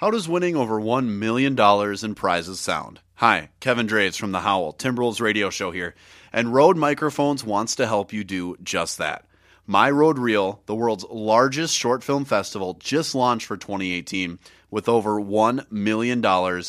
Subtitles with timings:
[0.00, 1.54] How does winning over $1 million
[2.02, 3.00] in prizes sound?
[3.16, 5.94] Hi, Kevin Draves from the Howl, Timberwolves radio show here,
[6.32, 9.26] and Rode Microphones wants to help you do just that.
[9.66, 14.38] My Rode Reel, the world's largest short film festival, just launched for 2018
[14.70, 16.24] with over $1 million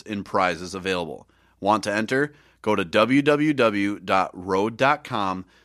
[0.06, 1.26] in prizes available.
[1.62, 2.34] Want to enter?
[2.62, 3.96] Go to www.rode.com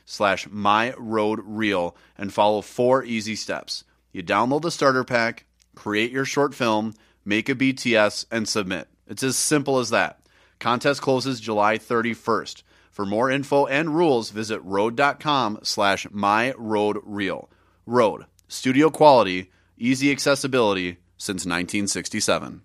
[0.05, 3.83] slash myroadreel and follow four easy steps.
[4.13, 6.95] You download the starter pack, create your short film,
[7.27, 8.89] make a BTS, and submit.
[9.07, 10.21] It's as simple as that.
[10.59, 12.63] Contest closes July 31st.
[12.91, 17.49] For more info and rules, visit rode.com slash myroadreel.
[17.85, 22.63] Rode, studio quality, easy accessibility since 1967.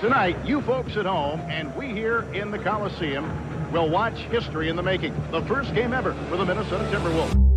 [0.00, 4.76] Tonight, you folks at home and we here in the Coliseum will watch history in
[4.76, 5.14] the making.
[5.30, 7.55] The first game ever for the Minnesota Timberwolves.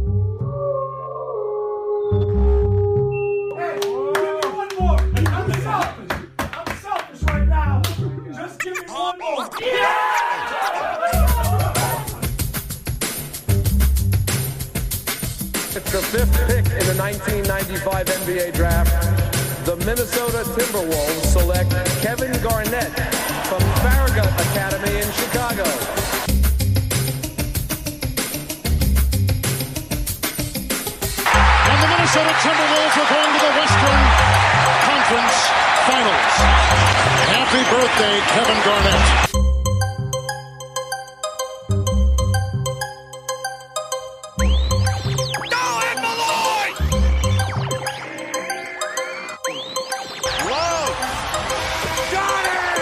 [9.10, 9.49] One more.
[15.74, 18.93] It's the fifth pick in the 1995 NBA draft.
[19.65, 21.71] The Minnesota Timberwolves select
[22.05, 22.93] Kevin Garnett
[23.49, 25.65] from Farragut Academy in Chicago.
[31.65, 34.02] And the Minnesota Timberwolves are going to the Western
[34.85, 35.37] Conference
[35.90, 36.79] Finals.
[37.52, 39.02] Happy birthday, Kevin Garnett.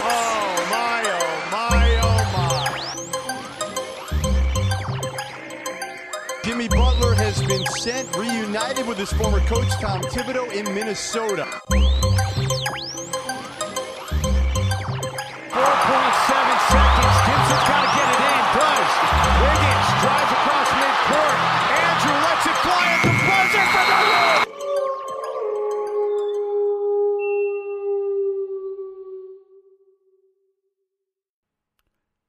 [0.03, 2.67] Oh, my, oh, my, oh, my.
[6.43, 11.47] Jimmy Butler has been sent, reunited with his former coach Tom Thibodeau in Minnesota.
[15.57, 15.65] 4.7
[16.69, 17.17] seconds.
[17.25, 18.41] Gibson's got to get it in.
[18.53, 18.91] Does.
[19.41, 21.39] Wiggins drives across midcourt.
[21.81, 24.37] Andrew lets it fly at the buzzer for the win.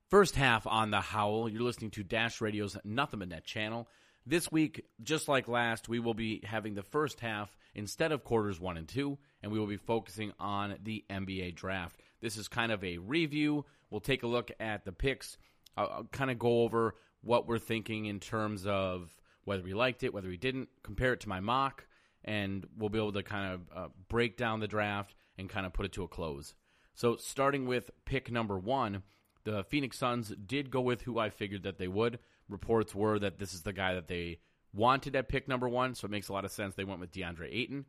[0.08, 1.50] First half on the Howl.
[1.50, 3.88] You're listening to Dash Radio's Nothing But Net channel.
[4.24, 8.58] This week, just like last, we will be having the first half instead of quarters
[8.58, 12.00] one and two, and we will be focusing on the NBA draft.
[12.20, 13.64] This is kind of a review.
[13.90, 15.38] We'll take a look at the picks,
[15.76, 19.10] I'll, I'll kind of go over what we're thinking in terms of
[19.44, 21.86] whether we liked it, whether we didn't, compare it to my mock,
[22.24, 25.72] and we'll be able to kind of uh, break down the draft and kind of
[25.72, 26.54] put it to a close.
[26.94, 29.02] So, starting with pick number one,
[29.44, 32.18] the Phoenix Suns did go with who I figured that they would.
[32.48, 34.40] Reports were that this is the guy that they
[34.74, 37.12] wanted at pick number one, so it makes a lot of sense they went with
[37.12, 37.86] DeAndre Ayton.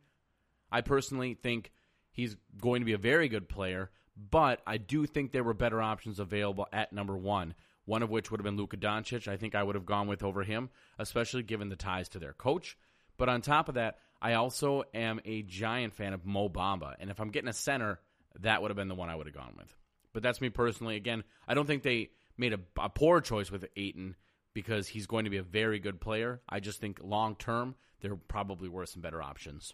[0.72, 1.72] I personally think
[2.12, 3.90] he's going to be a very good player,
[4.30, 7.54] but I do think there were better options available at number one.
[7.86, 9.28] One of which would have been Luka Doncic.
[9.28, 10.70] I think I would have gone with over him,
[11.00, 12.78] especially given the ties to their coach.
[13.18, 17.10] But on top of that, I also am a giant fan of Mo Bamba, and
[17.10, 18.00] if I'm getting a center,
[18.42, 19.74] that would have been the one I would have gone with.
[20.14, 20.96] But that's me personally.
[20.98, 24.16] Again, I don't think they made a, a poor choice with Ayton
[24.54, 26.42] because he's going to be a very good player.
[26.50, 29.74] I just think long term, there probably were some better options.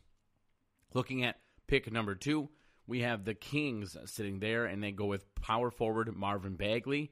[0.93, 2.49] Looking at pick number two,
[2.87, 7.11] we have the Kings sitting there, and they go with power forward Marvin Bagley.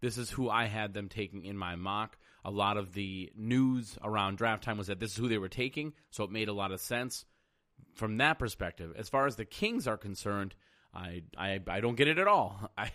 [0.00, 2.16] This is who I had them taking in my mock.
[2.44, 5.48] A lot of the news around draft time was that this is who they were
[5.48, 7.26] taking, so it made a lot of sense
[7.94, 8.92] from that perspective.
[8.96, 10.54] As far as the Kings are concerned,
[10.94, 12.70] I I, I don't get it at all.
[12.78, 12.92] I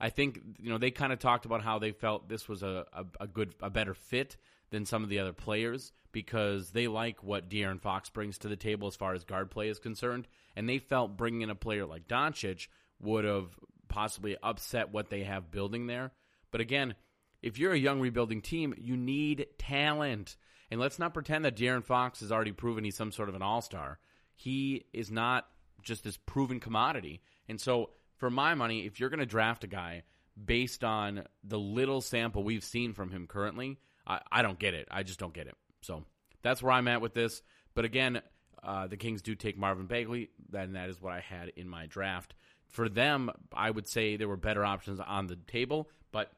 [0.00, 2.86] I think you know they kind of talked about how they felt this was a,
[2.92, 4.36] a, a good a better fit
[4.70, 8.56] than some of the other players because they like what De'Aaron Fox brings to the
[8.56, 11.86] table as far as guard play is concerned, and they felt bringing in a player
[11.86, 12.68] like Doncic
[13.00, 13.46] would have
[13.88, 16.12] possibly upset what they have building there.
[16.50, 16.94] But again,
[17.42, 20.36] if you're a young rebuilding team, you need talent.
[20.70, 23.42] And let's not pretend that De'Aaron Fox has already proven he's some sort of an
[23.42, 23.98] all star.
[24.34, 25.46] He is not
[25.82, 27.22] just this proven commodity.
[27.48, 30.02] And so, for my money, if you're going to draft a guy
[30.42, 33.78] based on the little sample we've seen from him currently,
[34.08, 34.88] I, I don't get it.
[34.90, 35.54] I just don't get it.
[35.82, 36.04] So
[36.42, 37.42] that's where I'm at with this.
[37.74, 38.22] But again,
[38.62, 41.86] uh, the Kings do take Marvin Bagley, and that is what I had in my
[41.86, 42.34] draft.
[42.66, 46.32] For them, I would say there were better options on the table, but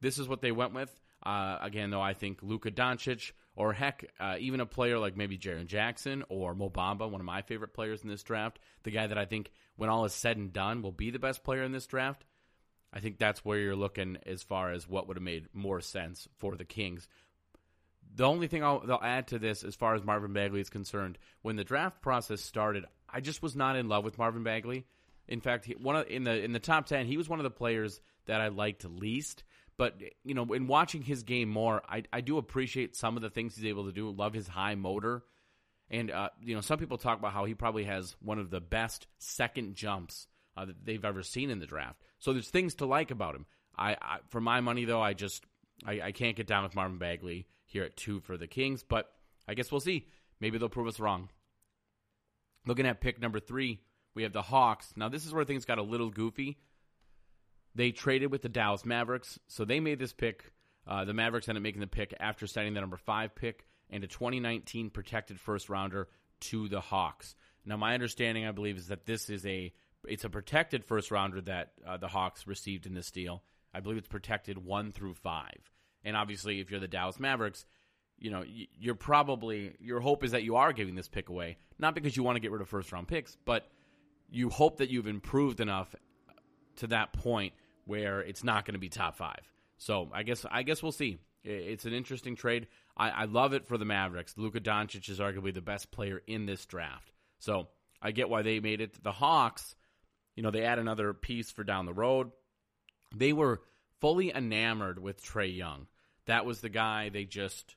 [0.00, 0.90] this is what they went with.
[1.24, 5.38] Uh, again, though, I think Luka Doncic, or heck, uh, even a player like maybe
[5.38, 9.06] Jaren Jackson or Mo Bamba, one of my favorite players in this draft, the guy
[9.06, 11.72] that I think, when all is said and done, will be the best player in
[11.72, 12.24] this draft.
[12.92, 16.28] I think that's where you're looking as far as what would have made more sense
[16.36, 17.08] for the Kings.
[18.14, 21.16] The only thing I'll, they'll add to this, as far as Marvin Bagley is concerned,
[21.40, 24.84] when the draft process started, I just was not in love with Marvin Bagley.
[25.28, 27.44] In fact, he, one of, in the in the top ten, he was one of
[27.44, 29.44] the players that I liked least.
[29.78, 33.30] But you know, in watching his game more, I, I do appreciate some of the
[33.30, 34.10] things he's able to do.
[34.10, 35.24] Love his high motor,
[35.90, 38.60] and uh, you know, some people talk about how he probably has one of the
[38.60, 42.02] best second jumps uh, that they've ever seen in the draft.
[42.22, 43.46] So there's things to like about him.
[43.76, 45.44] I, I for my money though, I just
[45.84, 48.84] I, I can't get down with Marvin Bagley here at two for the Kings.
[48.84, 49.10] But
[49.48, 50.06] I guess we'll see.
[50.40, 51.30] Maybe they'll prove us wrong.
[52.64, 53.80] Looking at pick number three,
[54.14, 54.92] we have the Hawks.
[54.94, 56.58] Now, this is where things got a little goofy.
[57.74, 60.52] They traded with the Dallas Mavericks, so they made this pick.
[60.86, 64.04] Uh, the Mavericks ended up making the pick after sending the number five pick and
[64.04, 66.06] a 2019 protected first rounder
[66.42, 67.34] to the Hawks.
[67.64, 69.72] Now, my understanding, I believe, is that this is a
[70.06, 73.42] it's a protected first rounder that uh, the Hawks received in this deal.
[73.74, 75.70] I believe it's protected one through five.
[76.04, 77.64] And obviously, if you're the Dallas Mavericks,
[78.18, 81.94] you know you're probably your hope is that you are giving this pick away, not
[81.94, 83.66] because you want to get rid of first round picks, but
[84.30, 85.94] you hope that you've improved enough
[86.76, 87.52] to that point
[87.84, 89.40] where it's not going to be top five.
[89.78, 91.18] So I guess I guess we'll see.
[91.44, 92.68] It's an interesting trade.
[92.96, 94.34] I, I love it for the Mavericks.
[94.36, 97.10] Luka Doncic is arguably the best player in this draft.
[97.40, 97.68] So
[98.00, 98.94] I get why they made it.
[98.94, 99.74] To the Hawks,
[100.34, 102.30] you know, they add another piece for down the road.
[103.14, 103.62] They were
[104.00, 105.86] fully enamored with Trae Young.
[106.26, 107.76] That was the guy they just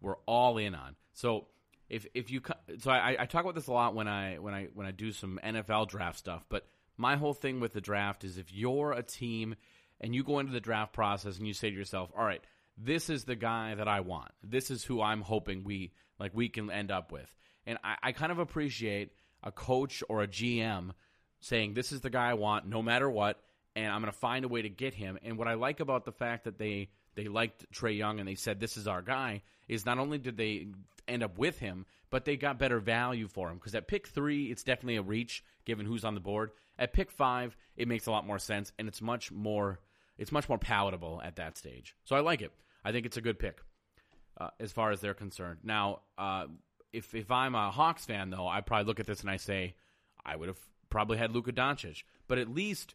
[0.00, 0.96] were all in on.
[1.12, 1.46] So
[1.88, 2.40] if if you
[2.78, 5.12] so I, I talk about this a lot when I when I when I do
[5.12, 6.66] some NFL draft stuff, but
[6.96, 9.54] my whole thing with the draft is if you're a team
[10.00, 12.42] and you go into the draft process and you say to yourself, "All right,
[12.76, 14.30] this is the guy that I want.
[14.42, 17.34] This is who I'm hoping we like we can end up with."
[17.66, 19.12] And I, I kind of appreciate
[19.42, 20.90] a coach or a GM
[21.40, 23.40] saying, "This is the guy I want, no matter what,
[23.74, 26.04] and I'm going to find a way to get him." And what I like about
[26.04, 29.42] the fact that they they liked Trae Young and they said, "This is our guy,"
[29.68, 30.68] is not only did they
[31.08, 33.56] end up with him, but they got better value for him.
[33.56, 36.50] Because at pick three, it's definitely a reach given who's on the board.
[36.78, 39.80] At pick five, it makes a lot more sense, and it's much more
[40.18, 41.94] it's much more palatable at that stage.
[42.04, 42.52] So I like it.
[42.84, 43.60] I think it's a good pick
[44.40, 45.60] uh, as far as they're concerned.
[45.62, 46.46] Now, uh,
[46.92, 49.74] if if I'm a Hawks fan, though, I probably look at this and I say
[50.24, 50.60] I would have
[50.90, 52.94] probably had Luka Doncic, but at least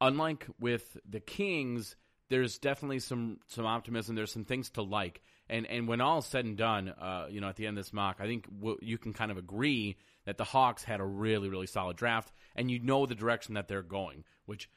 [0.00, 1.96] unlike with the Kings
[2.28, 4.16] there's definitely some some optimism.
[4.16, 7.48] There's some things to like, and and when all said and done, uh, you know,
[7.48, 8.48] at the end of this mock, I think
[8.80, 12.70] you can kind of agree that the Hawks had a really really solid draft, and
[12.70, 14.24] you know the direction that they're going.
[14.46, 14.68] Which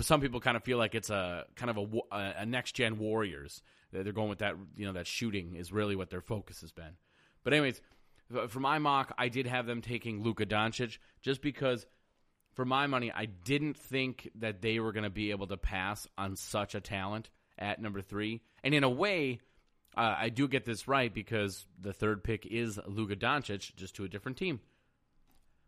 [0.00, 1.78] some people kind of feel like it's a kind of
[2.12, 3.62] a, a next gen Warriors.
[3.92, 6.96] They're going with that, you know, that shooting is really what their focus has been.
[7.44, 7.80] But anyways,
[8.48, 11.86] for my mock, I did have them taking Luka Doncic just because
[12.54, 16.08] for my money, I didn't think that they were going to be able to pass
[16.16, 18.40] on such a talent at number three.
[18.64, 19.40] And in a way,
[19.96, 24.04] uh, I do get this right because the third pick is Luka Doncic, just to
[24.04, 24.60] a different team.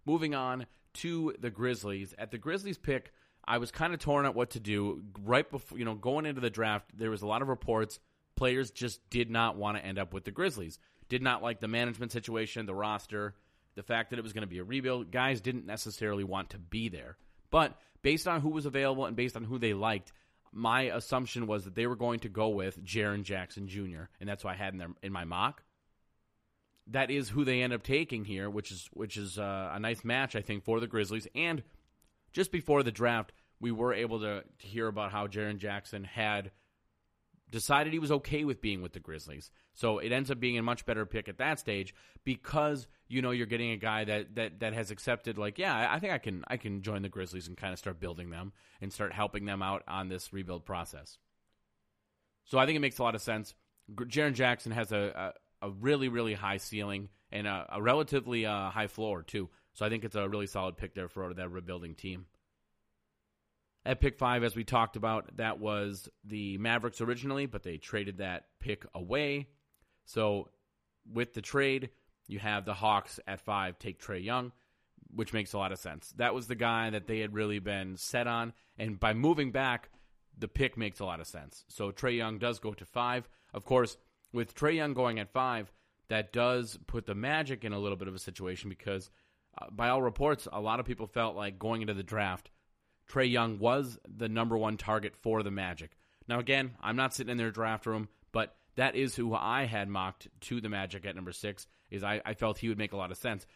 [0.05, 2.15] Moving on to the Grizzlies.
[2.19, 3.13] At the Grizzlies pick,
[3.47, 5.03] I was kind of torn at what to do.
[5.23, 8.01] Right before, you know, going into the draft, there was a lot of reports.
[8.37, 10.79] Players just did not want to end up with the Grizzlies.
[11.09, 13.35] Did not like the management situation, the roster
[13.79, 16.59] the fact that it was going to be a rebuild, guys didn't necessarily want to
[16.59, 17.17] be there.
[17.49, 20.13] But based on who was available and based on who they liked,
[20.51, 24.43] my assumption was that they were going to go with Jaren Jackson Jr., and that's
[24.43, 25.63] why I had in, their, in my mock.
[26.89, 30.05] That is who they end up taking here, which is which is uh, a nice
[30.05, 31.29] match, I think, for the Grizzlies.
[31.37, 31.63] And
[32.33, 36.51] just before the draft, we were able to, to hear about how Jaren Jackson had
[37.51, 39.51] decided he was okay with being with the Grizzlies.
[39.75, 43.31] So it ends up being a much better pick at that stage because you know
[43.31, 46.45] you're getting a guy that that that has accepted like yeah I think I can
[46.49, 49.63] I can join the Grizzlies and kind of start building them and start helping them
[49.63, 51.19] out on this rebuild process.
[52.45, 53.55] So I think it makes a lot of sense.
[53.95, 58.71] Jaren Jackson has a, a, a really really high ceiling and a, a relatively uh,
[58.71, 59.49] high floor too.
[59.75, 62.27] So I think it's a really solid pick there for that rebuilding team.
[63.89, 68.19] At pick five, as we talked about, that was the Mavericks originally, but they traded
[68.19, 69.49] that pick away.
[70.05, 70.51] So
[71.11, 71.89] with the trade,
[72.27, 74.53] you have the Hawks at five take Trae Young,
[75.15, 76.13] which makes a lot of sense.
[76.19, 79.89] That was the guy that they had really been set on, and by moving back,
[80.37, 81.65] the pick makes a lot of sense.
[81.69, 83.27] So Trae Young does go to five.
[83.55, 83.97] Of course,
[84.35, 85.73] with Trae Young going at five,
[86.09, 89.09] that does put the Magic in a little bit of a situation because,
[89.57, 92.51] uh, by all reports, a lot of people felt like going into the draft,
[93.09, 95.97] Trae Young was the number one target for the Magic.
[96.29, 99.89] Now, again, I'm not sitting in their draft room, but that is who I had
[99.89, 101.67] mocked to the Magic at number six.
[101.91, 103.47] Is I, I felt he would make a lot of sense.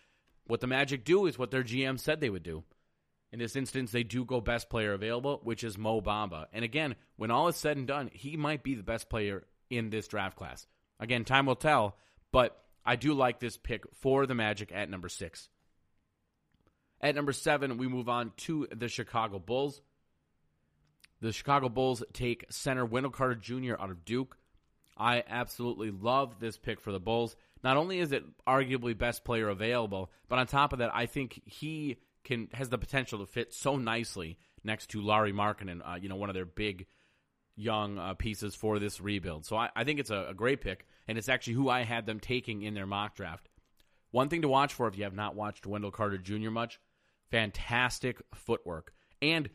[0.46, 2.64] What the Magic do is what their GM said they would do.
[3.30, 6.46] In this instance, they do go best player available, which is Mo Bamba.
[6.52, 9.90] And again, when all is said and done, he might be the best player in
[9.90, 10.66] this draft class.
[11.00, 11.96] Again, time will tell,
[12.30, 15.48] but I do like this pick for the Magic at number six.
[17.02, 19.82] At number seven, we move on to the Chicago Bulls.
[21.20, 23.74] The Chicago Bulls take center Wendell Carter Jr.
[23.78, 24.36] out of Duke.
[24.96, 27.34] I absolutely love this pick for the Bulls.
[27.64, 31.40] Not only is it arguably best player available, but on top of that, I think
[31.44, 36.08] he can has the potential to fit so nicely next to Lauri Markkanen, uh, you
[36.08, 36.86] know, one of their big
[37.56, 39.44] young uh, pieces for this rebuild.
[39.44, 42.06] So I, I think it's a, a great pick, and it's actually who I had
[42.06, 43.48] them taking in their mock draft.
[44.10, 46.50] One thing to watch for if you have not watched Wendell Carter Jr.
[46.50, 46.78] much,
[47.32, 48.92] fantastic footwork.
[49.20, 49.50] And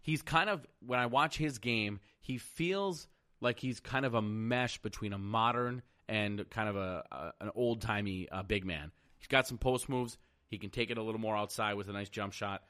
[0.00, 3.08] he's kind of, when I watch his game, he feels
[3.42, 7.50] like he's kind of a mesh between a modern and kind of a, a an
[7.54, 8.92] old timey uh, big man.
[9.18, 10.16] He's got some post moves.
[10.48, 12.62] He can take it a little more outside with a nice jump shot.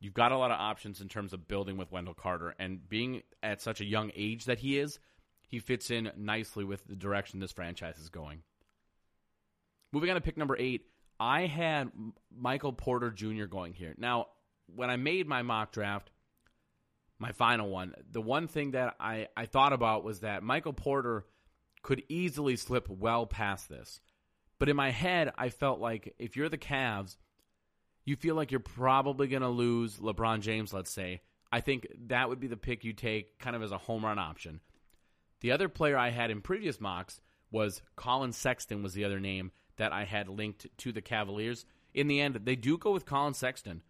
[0.00, 3.22] You've got a lot of options in terms of building with Wendell Carter, and being
[3.42, 4.98] at such a young age that he is,
[5.48, 8.42] he fits in nicely with the direction this franchise is going.
[9.92, 10.86] Moving on to pick number eight,
[11.20, 11.90] I had
[12.36, 13.44] Michael Porter Jr.
[13.44, 13.94] going here.
[13.98, 14.26] Now,
[14.74, 16.10] when I made my mock draft,
[17.18, 21.26] my final one, the one thing that I, I thought about was that Michael Porter
[21.82, 24.00] could easily slip well past this.
[24.58, 27.16] But in my head, I felt like if you're the Cavs,
[28.04, 31.22] you feel like you're probably going to lose LeBron James, let's say.
[31.50, 34.18] I think that would be the pick you take kind of as a home run
[34.18, 34.60] option.
[35.40, 37.20] The other player I had in previous mocks
[37.50, 41.64] was Colin Sexton was the other name that I had linked to the Cavaliers.
[41.94, 43.82] In the end, they do go with Colin Sexton.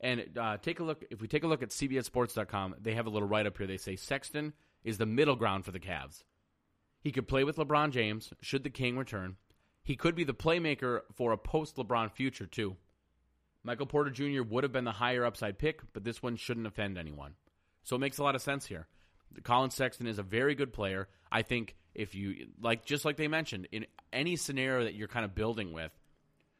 [0.00, 1.04] And uh, take a look.
[1.10, 3.66] If we take a look at CBSSports.com, they have a little write up here.
[3.66, 4.52] They say Sexton
[4.84, 6.22] is the middle ground for the Cavs.
[7.00, 9.36] He could play with LeBron James should the King return.
[9.82, 12.76] He could be the playmaker for a post LeBron future too.
[13.62, 14.42] Michael Porter Jr.
[14.42, 17.34] would have been the higher upside pick, but this one shouldn't offend anyone.
[17.82, 18.86] So it makes a lot of sense here.
[19.42, 21.08] Colin Sexton is a very good player.
[21.30, 25.24] I think if you like, just like they mentioned, in any scenario that you're kind
[25.24, 25.90] of building with,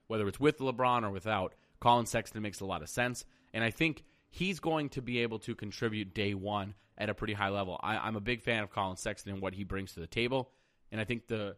[0.06, 3.70] whether it's with LeBron or without, Colin Sexton makes a lot of sense, and I
[3.70, 7.78] think he's going to be able to contribute day one at a pretty high level.
[7.82, 10.50] I, am a big fan of Colin Sexton and what he brings to the table,
[10.90, 11.56] and I think the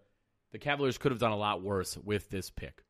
[0.50, 2.82] the Cavaliers could have done a lot worse with this pick.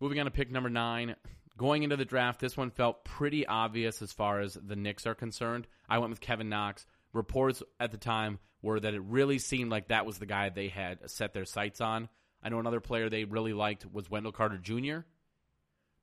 [0.00, 1.16] Moving on to pick number nine.
[1.58, 5.14] Going into the draft, this one felt pretty obvious as far as the Knicks are
[5.14, 5.66] concerned.
[5.88, 6.86] I went with Kevin Knox.
[7.12, 10.68] Reports at the time were that it really seemed like that was the guy they
[10.68, 12.08] had set their sights on.
[12.42, 15.00] I know another player they really liked was Wendell Carter Jr.,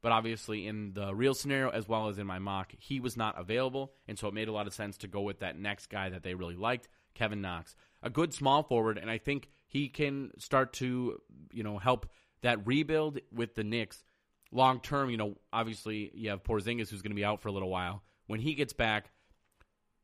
[0.02, 3.40] but obviously in the real scenario as well as in my mock, he was not
[3.40, 6.10] available, and so it made a lot of sense to go with that next guy
[6.10, 7.76] that they really liked, Kevin Knox.
[8.04, 11.20] A good small forward, and I think he can start to,
[11.52, 12.08] you know, help
[12.42, 14.04] that rebuild with the Knicks
[14.52, 15.10] long term.
[15.10, 18.04] You know, obviously you have Porzingis who's going to be out for a little while.
[18.28, 19.10] When he gets back,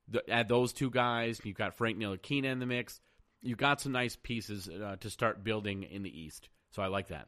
[0.08, 1.40] the, add those two guys.
[1.44, 3.00] You've got Frank Ntilikina in the mix.
[3.42, 6.50] You've got some nice pieces uh, to start building in the East.
[6.72, 7.28] So I like that.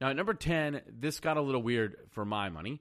[0.00, 2.80] Now at number 10, this got a little weird for my money.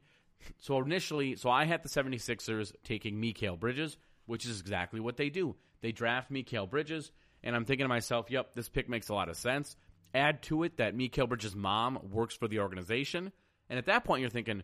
[0.60, 5.30] So initially, so I had the 76ers taking Mikal Bridges, which is exactly what they
[5.30, 5.56] do.
[5.82, 7.12] They draft Mikal Bridges,
[7.44, 9.76] and I'm thinking to myself, yep, this pick makes a lot of sense.
[10.14, 13.32] Add to it that Mikal Bridges' mom works for the organization,
[13.70, 14.64] and at that point you're thinking,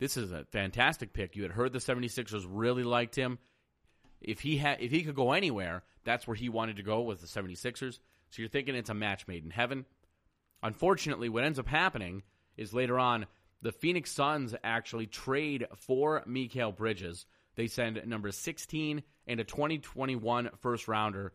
[0.00, 1.36] this is a fantastic pick.
[1.36, 3.38] You had heard the 76ers really liked him.
[4.20, 7.20] If he had if he could go anywhere, that's where he wanted to go was
[7.20, 7.98] the 76ers.
[8.30, 9.84] So you're thinking it's a match made in heaven.
[10.62, 12.22] Unfortunately, what ends up happening
[12.56, 13.26] is later on,
[13.62, 17.26] the Phoenix Suns actually trade for Mikal Bridges.
[17.56, 21.32] They send number 16 and a 2021 first rounder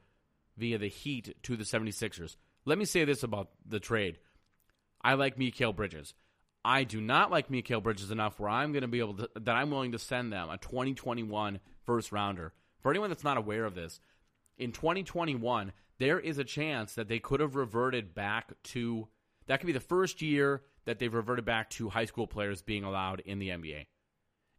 [0.57, 2.35] via the Heat to the 76ers.
[2.65, 4.17] Let me say this about the trade.
[5.03, 6.15] I like Mikal Bridges.
[6.65, 9.55] I do not like Mikal Bridges enough where I'm going to be able to, that
[9.55, 12.53] I'm willing to send them a 2021 first rounder.
[12.81, 13.99] For anyone that's not aware of this,
[14.57, 19.07] in 2021, there is a chance that they could have reverted back to
[19.45, 22.83] that could be the first year that they've reverted back to high school players being
[22.83, 23.85] allowed in the NBA.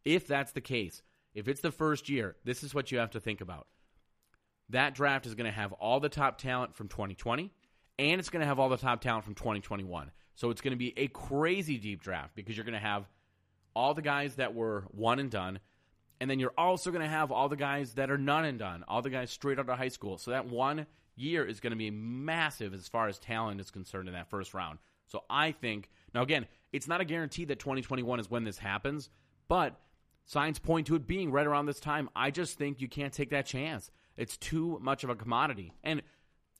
[0.05, 1.01] If that's the case,
[1.33, 3.67] if it's the first year, this is what you have to think about.
[4.69, 7.51] That draft is going to have all the top talent from 2020,
[7.99, 10.09] and it's going to have all the top talent from 2021.
[10.37, 13.09] So it's going to be a crazy deep draft because you're going to have
[13.75, 15.59] all the guys that were one and done,
[16.21, 18.85] and then you're also going to have all the guys that are none and done,
[18.87, 20.19] all the guys straight out of high school.
[20.19, 24.07] So that one year is going to be massive as far as talent is concerned
[24.07, 24.77] in that first round.
[25.07, 29.09] So I think, now again, it's not a guarantee that 2021 is when this happens,
[29.47, 29.79] but
[30.25, 32.11] signs point to it being right around this time.
[32.15, 33.89] I just think you can't take that chance.
[34.17, 35.73] It's too much of a commodity.
[35.83, 36.03] And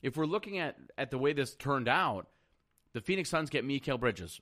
[0.02, 2.28] if we're looking at, at the way this turned out,
[2.98, 4.42] the Phoenix Suns get Mikal Bridges.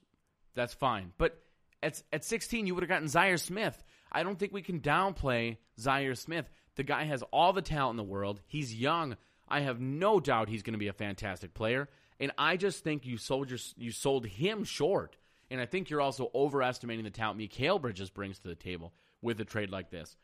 [0.54, 1.12] That's fine.
[1.18, 1.38] But
[1.82, 3.84] at, at 16, you would have gotten Zhaire Smith.
[4.10, 6.48] I don't think we can downplay Zhaire Smith.
[6.76, 8.40] The guy has all the talent in the world.
[8.46, 9.18] He's young.
[9.46, 13.04] I have no doubt he's going to be a fantastic player, and I just think
[13.04, 15.18] you sold your, you sold him short
[15.50, 19.38] And I think you're also overestimating the talent Mikal Bridges brings to the table with
[19.38, 20.16] a trade like this.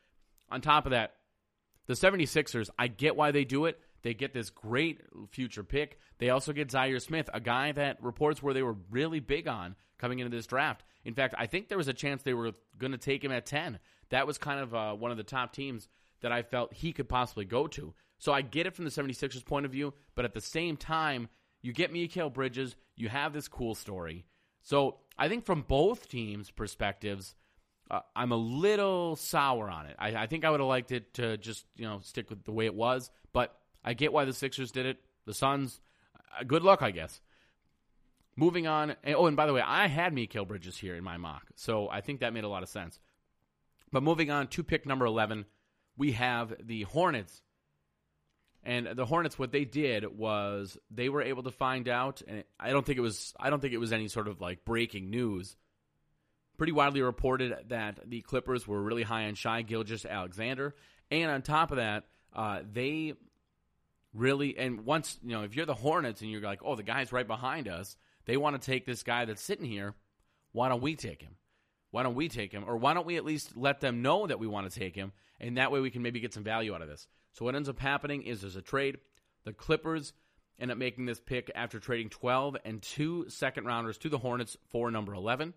[0.50, 1.12] On top of that,
[1.86, 3.78] the 76ers, I get why they do it.
[4.02, 5.98] They get this great future pick.
[6.18, 9.76] They also get Zhaire Smith, a guy that reports where they were really big on
[9.98, 10.84] coming into this draft.
[11.04, 13.46] In fact, I think there was a chance they were going to take him at
[13.46, 13.78] 10.
[14.10, 15.88] That was kind of uh, one of the top teams
[16.20, 17.94] that I felt he could possibly go to.
[18.18, 21.28] So I get it from the 76ers point of view, but at the same time,
[21.60, 24.26] you get Mikal Bridges, you have this cool story.
[24.62, 27.34] So I think from both teams' perspectives,
[27.90, 29.96] uh, I'm a little sour on it.
[29.98, 32.52] I, I think I would have liked it to just you know stick with the
[32.52, 33.54] way it was, but
[33.84, 34.98] I get why the Sixers did it.
[35.24, 35.80] The Suns,
[36.38, 37.20] uh, good luck, I guess.
[38.36, 38.96] Moving on.
[39.06, 42.00] Oh, and by the way, I had Mikal Bridges here in my mock, so I
[42.00, 42.98] think that made a lot of sense.
[43.90, 45.44] But moving on to pick number 11,
[45.96, 47.42] we have the Hornets.
[48.64, 52.70] And the Hornets, what they did was they were able to find out, and I
[52.70, 55.56] don't think it was, I don't think it was any sort of like breaking news.
[56.56, 60.74] Pretty widely reported that the Clippers were really high on Shai Gilgeous-Alexander,
[61.10, 63.14] and on top of that, uh, they
[64.14, 67.12] really, and once you know, if you're the Hornets and you're like, oh, the guy's
[67.12, 69.94] right behind us, they want to take this guy that's sitting here.
[70.52, 71.36] Why don't we take him?
[71.90, 72.64] Why don't we take him?
[72.66, 75.12] Or why don't we at least let them know that we want to take him?
[75.40, 77.06] And that way we can maybe get some value out of this.
[77.32, 78.98] So what ends up happening is there's a trade.
[79.44, 80.12] The Clippers
[80.58, 84.56] end up making this pick after trading 12 and two second rounders to the Hornets
[84.70, 85.54] for number 11.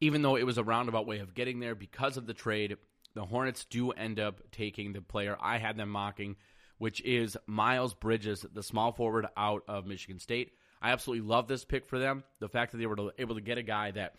[0.00, 2.76] Even though it was a roundabout way of getting there because of the trade,
[3.14, 6.36] the Hornets do end up taking the player I had them mocking,
[6.78, 10.52] which is Miles Bridges, the small forward out of Michigan State.
[10.80, 12.24] I absolutely love this pick for them.
[12.40, 14.14] The fact that they were able to get a guy that,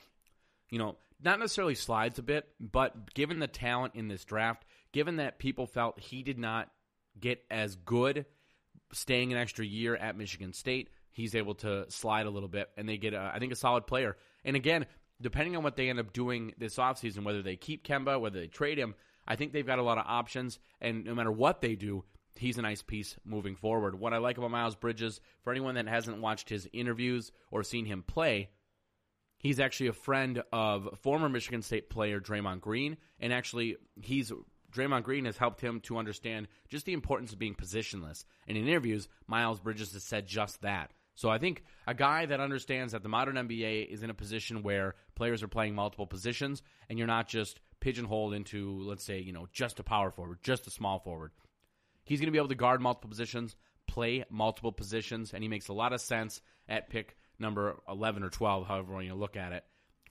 [0.69, 5.17] you know, not necessarily slides a bit, but given the talent in this draft, given
[5.17, 6.69] that people felt he did not
[7.19, 8.25] get as good
[8.93, 12.87] staying an extra year at Michigan State, he's able to slide a little bit and
[12.87, 14.17] they get, a, I think, a solid player.
[14.45, 14.85] And again,
[15.21, 18.47] depending on what they end up doing this offseason, whether they keep Kemba, whether they
[18.47, 18.95] trade him,
[19.27, 20.59] I think they've got a lot of options.
[20.79, 22.03] And no matter what they do,
[22.37, 23.99] he's a nice piece moving forward.
[23.99, 27.85] What I like about Miles Bridges, for anyone that hasn't watched his interviews or seen
[27.85, 28.49] him play,
[29.39, 34.31] he's actually a friend of former Michigan State player Draymond Green, and actually he's
[34.71, 38.25] Draymond Green has helped him to understand just the importance of being positionless.
[38.47, 40.91] And in interviews, Miles Bridges has said just that.
[41.15, 44.61] So I think a guy that understands that the modern NBA is in a position
[44.61, 49.33] where players are playing multiple positions, and you're not just pigeonholed into, let's say, you
[49.33, 51.31] know, just a power forward, just a small forward.
[52.07, 55.67] He's going to be able to guard multiple positions, play multiple positions, and he makes
[55.67, 59.63] a lot of sense at pick number 11 or 12, however you look at it.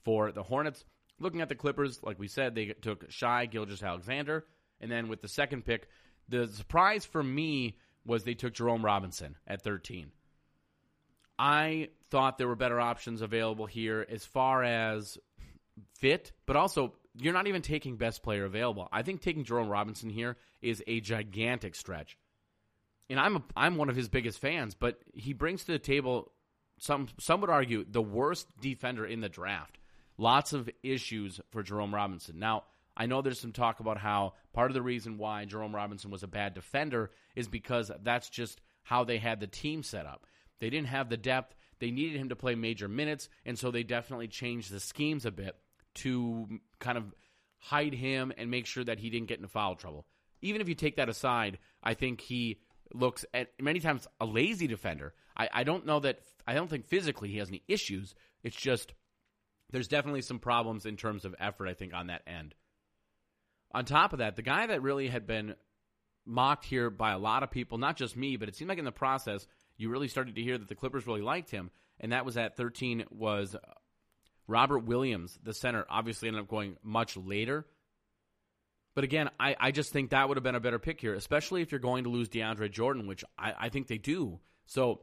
[0.05, 0.85] For the Hornets,
[1.19, 4.45] looking at the Clippers, like we said, they took Shai Gilgeous-Alexander,
[4.79, 5.89] and then with the second pick,
[6.29, 10.11] the surprise for me was they took Jerome Robinson at 13.
[11.39, 15.17] I thought there were better options available here as far as
[15.95, 18.87] fit, but also you're not even taking best player available.
[18.91, 20.37] I think taking Jerome Robinson here
[20.69, 22.17] is a gigantic stretch.
[23.09, 26.31] And I'm a, I'm one of his biggest fans, but he brings to the table
[26.79, 29.77] some some would argue the worst defender in the draft.
[30.17, 32.39] Lots of issues for Jerome Robinson.
[32.39, 32.63] Now,
[32.95, 36.23] I know there's some talk about how part of the reason why Jerome Robinson was
[36.23, 40.25] a bad defender is because that's just how they had the team set up.
[40.59, 41.55] They didn't have the depth.
[41.79, 45.31] They needed him to play major minutes, and so they definitely changed the schemes a
[45.31, 45.55] bit
[45.95, 46.47] to
[46.79, 47.13] kind of
[47.59, 50.07] hide him and make sure that he didn't get into foul trouble.
[50.41, 52.59] Even if you take that aside, I think he
[52.93, 55.13] looks at many times a lazy defender.
[55.35, 58.15] I, I don't know that I don't think physically he has any issues.
[58.43, 58.93] It's just
[59.71, 62.55] there's definitely some problems in terms of effort, I think, on that end.
[63.73, 65.55] On top of that, the guy that really had been
[66.25, 68.85] mocked here by a lot of people, not just me, but it seemed like in
[68.85, 69.45] the process
[69.75, 71.69] you really started to hear that the Clippers really liked him,
[71.99, 73.55] and that was at 13 was
[74.47, 77.65] Robert Williams, the center, obviously ended up going much later.
[78.97, 81.61] But again, I, I just think that would have been a better pick here, especially
[81.61, 84.39] if you're going to lose DeAndre Jordan, which I, I think they do.
[84.65, 85.01] So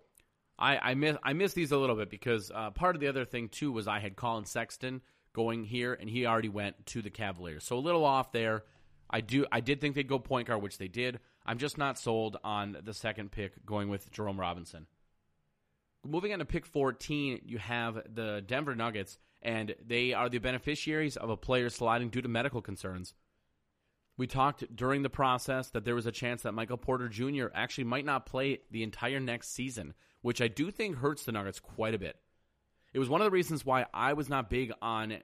[0.58, 3.24] I, I miss I miss these a little bit because uh, part of the other
[3.24, 5.00] thing too was I had Colin Sexton
[5.32, 8.64] going here, and he already went to the Cavaliers, so a little off there.
[9.10, 11.20] I do I did think they'd go point guard, which they did.
[11.46, 14.88] I'm just not sold on the second pick going with Jerome Robinson.
[16.04, 21.16] Moving on to pick 14, you have the Denver Nuggets, and they are the beneficiaries
[21.16, 23.14] of a player sliding due to medical concerns.
[24.16, 27.46] We talked during the process that there was a chance that Michael Porter Jr.
[27.52, 31.58] actually might not play the entire next season, which I do think hurts the Nuggets
[31.58, 32.16] quite a bit.
[32.92, 35.18] It was one of the reasons why I was not big on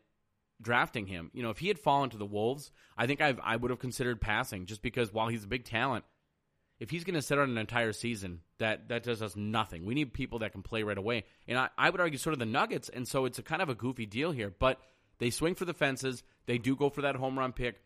[0.61, 1.31] drafting him.
[1.33, 3.79] You know, if he had fallen to the Wolves, I think I've, I would have
[3.79, 6.05] considered passing just because while he's a big talent,
[6.81, 9.85] if he's going to sit out an entire season, that that does us nothing.
[9.85, 11.24] We need people that can play right away.
[11.46, 13.68] And I, I would argue sort of the Nuggets, and so it's a kind of
[13.68, 14.53] a goofy deal here.
[14.59, 14.81] But
[15.18, 16.22] they swing for the fences.
[16.46, 17.83] They do go for that home run pick.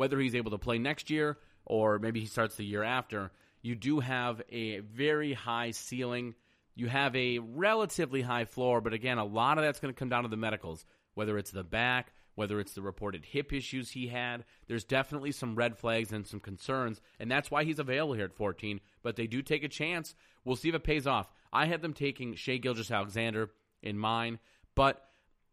[0.00, 1.36] Whether he's able to play next year
[1.66, 6.36] or maybe he starts the year after, you do have a very high ceiling.
[6.74, 10.08] You have a relatively high floor, but again, a lot of that's going to come
[10.08, 14.06] down to the medicals, whether it's the back, whether it's the reported hip issues he
[14.06, 14.46] had.
[14.68, 18.32] There's definitely some red flags and some concerns, and that's why he's available here at
[18.32, 18.80] 14.
[19.02, 20.14] But they do take a chance.
[20.46, 21.30] We'll see if it pays off.
[21.52, 23.50] I had them taking Shai Gilgeous-Alexander
[23.82, 24.38] in mine,
[24.74, 25.09] but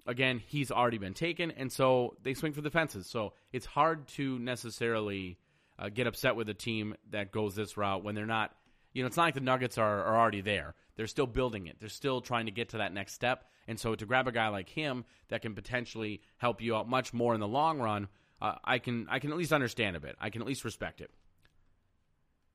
[0.07, 3.07] again, he's already been taken, and so they swing for the fences.
[3.07, 5.37] So it's hard to necessarily
[5.77, 8.55] uh, get upset with a team that goes this route when they're not.
[8.93, 10.73] You know, it's not like the Nuggets are, are already there.
[10.95, 11.77] They're still building it.
[11.79, 13.43] They're still trying to get to that next step.
[13.67, 17.13] And so to grab a guy like him that can potentially help you out much
[17.13, 18.07] more in the long run,
[18.41, 20.15] uh, I can I can at least understand a bit.
[20.19, 21.11] I can at least respect it.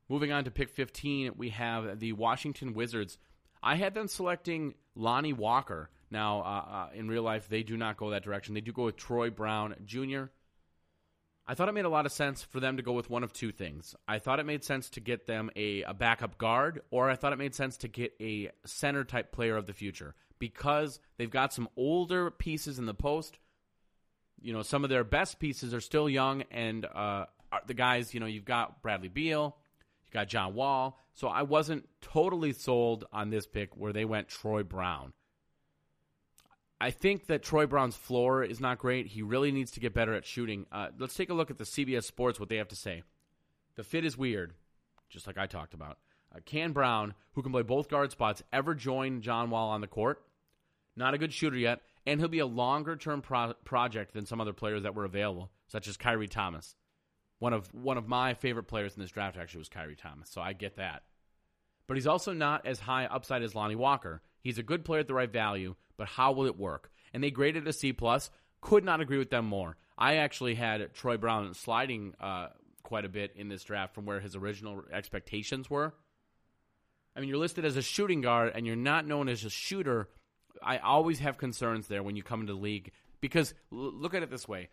[0.08, 3.18] Moving on to pick 15, we have the Washington Wizards.
[3.62, 5.90] I had them selecting Lonnie Walker.
[6.12, 8.53] Now, uh, uh, in real life, they do not go that direction.
[8.53, 10.25] They do go with Troy Brown Jr.
[11.46, 13.33] I thought it made a lot of sense for them to go with one of
[13.33, 13.96] two things.
[14.07, 17.33] I thought it made sense to get them a, a backup guard, or I thought
[17.33, 21.55] it made sense to get a center type player of the future because they've got
[21.55, 23.38] some older pieces in the post.
[24.40, 27.25] You know, some of their best pieces are still young, and uh,
[27.66, 29.57] the guys, you know, you've got Bradley Beal,
[30.05, 30.98] you've got John Wall.
[31.14, 35.14] So I wasn't totally sold on this pick where they went Troy Brown.
[36.83, 39.07] I think that Troy Brown's floor is not great.
[39.07, 40.66] He really needs to get better at shooting.
[40.73, 43.05] Uh, let's take a look at the CBS Sports, what they have to say.
[43.77, 44.55] The fit is weird,
[45.09, 45.99] just like I talked about.
[46.35, 49.87] Uh, can Brown, who can play both guard spots, ever join John Wall on the
[49.87, 50.25] court?
[50.97, 54.40] Not a good shooter yet, and he'll be a longer term pro- project than some
[54.40, 56.75] other players that were available, such as Khyri Thomas.
[57.38, 60.40] One of one of my favorite players in this draft actually was Khyri Thomas, so
[60.40, 61.05] I get that.
[61.87, 64.21] But he's also not as high upside as Lonnie Walker.
[64.42, 66.90] He's a good player at the right value, but how will it work?
[67.14, 68.31] And they graded a C plus.
[68.61, 69.76] Could not agree with them more.
[69.98, 72.48] I actually had Troy Brown sliding uh,
[72.83, 75.94] quite a bit in this draft from where his original expectations were.
[77.14, 80.09] I mean, you're listed as a shooting guard and you're not known as a shooter.
[80.62, 84.22] I always have concerns there when you come into the league because l- look at
[84.22, 84.68] it this way.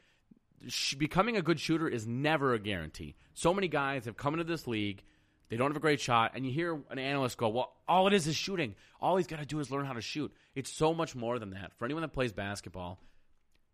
[0.97, 3.15] Becoming a good shooter is never a guarantee.
[3.33, 5.03] So many guys have come into this league,
[5.49, 8.13] they don't have a great shot, and you hear an analyst go, Well, all it
[8.13, 8.75] is is shooting.
[9.01, 10.31] All he's got to do is learn how to shoot.
[10.55, 11.73] It's so much more than that.
[11.77, 13.01] For anyone that plays basketball,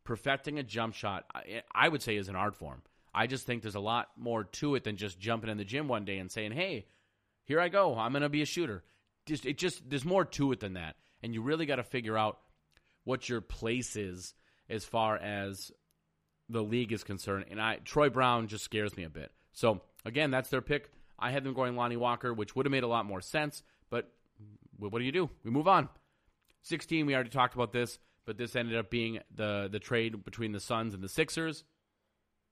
[0.05, 2.81] perfecting a jump shot, I, I would say, is an art form.
[3.13, 5.87] I just think there's a lot more to it than just jumping in the gym
[5.87, 6.85] one day and saying, Hey,
[7.43, 7.97] here I go.
[7.97, 8.83] I'm going to be a shooter.
[9.25, 12.17] Just it just there's more to it than that, and you really got to figure
[12.17, 12.39] out
[13.03, 14.33] what your place is
[14.69, 15.71] as far as
[16.47, 17.45] the league is concerned.
[17.49, 19.31] And I Troy Brown just scares me a bit.
[19.51, 20.89] So again, that's their pick.
[21.17, 23.63] I had them going Lonnie Walker, which would have made a lot more sense.
[23.89, 24.11] But
[24.77, 25.29] what do you do?
[25.43, 25.89] We move on.
[26.63, 30.51] 16, we already talked about this, but this ended up being the the trade between
[30.51, 31.63] the Suns and the Sixers.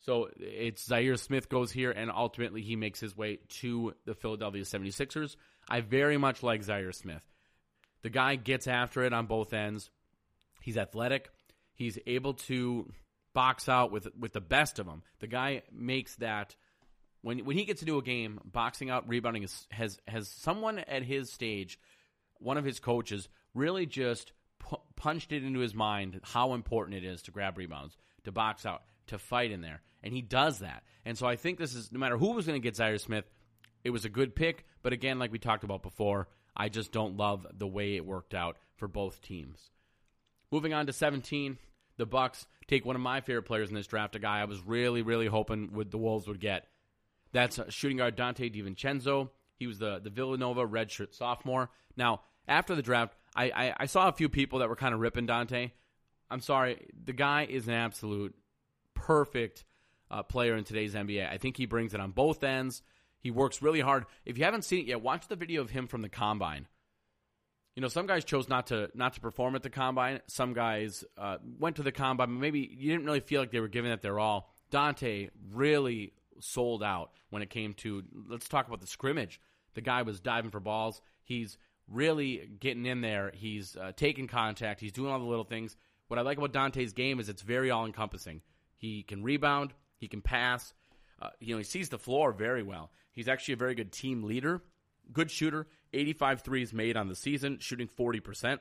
[0.01, 4.63] So it's Zhaire Smith goes here, and ultimately he makes his way to the Philadelphia
[4.63, 5.37] 76ers.
[5.69, 7.23] I very much like Zhaire Smith.
[8.01, 9.89] The guy gets after it on both ends.
[10.61, 11.29] He's athletic.
[11.73, 12.91] He's able to
[13.33, 15.03] box out with with the best of them.
[15.19, 16.55] The guy makes that
[17.23, 21.03] when when he gets into a game, boxing out, rebounding is, has has someone at
[21.03, 21.79] his stage,
[22.37, 27.05] one of his coaches, really just pu- punched it into his mind how important it
[27.05, 30.83] is to grab rebounds, to box out, to fight in there, and he does that.
[31.05, 33.25] And so I think this is no matter who was going to get Zhaire Smith,
[33.83, 34.65] it was a good pick.
[34.81, 38.33] But again, like we talked about before, I just don't love the way it worked
[38.33, 39.71] out for both teams.
[40.51, 41.57] Moving on to 17,
[41.97, 44.61] the Bucks take one of my favorite players in this draft, a guy I was
[44.61, 46.67] really, really hoping would the Wolves would get.
[47.33, 49.29] That's shooting guard Donte DiVincenzo.
[49.57, 51.69] He was the the Villanova redshirt sophomore.
[51.97, 54.99] Now, after the draft, I, I, I saw a few people that were kind of
[54.99, 55.71] ripping Donte.
[56.29, 58.35] I'm sorry, the guy is an absolute
[58.93, 59.65] perfect
[60.09, 61.29] uh, player in today's NBA.
[61.29, 62.81] I think he brings it on both ends.
[63.19, 64.05] He works really hard.
[64.25, 66.67] If you haven't seen it yet, watch the video of him from the combine.
[67.75, 70.21] You know, some guys chose not to not to perform at the combine.
[70.27, 73.59] Some guys uh, went to the combine, but maybe you didn't really feel like they
[73.59, 74.53] were giving it their all.
[74.71, 79.39] Donte really sold out when it came to let's talk about the scrimmage.
[79.73, 81.01] The guy was diving for balls.
[81.23, 83.31] He's really getting in there.
[83.33, 84.79] He's uh, taking contact.
[84.79, 85.75] He's doing all the little things.
[86.07, 88.41] What I like about Donte's game is it's very all encompassing.
[88.77, 89.73] He can rebound.
[89.97, 90.73] He can pass.
[91.21, 92.91] Uh, you know, he sees the floor very well.
[93.11, 94.61] He's actually a very good team leader,
[95.11, 95.67] good shooter.
[95.93, 98.59] 85 threes made on the season, shooting 40%.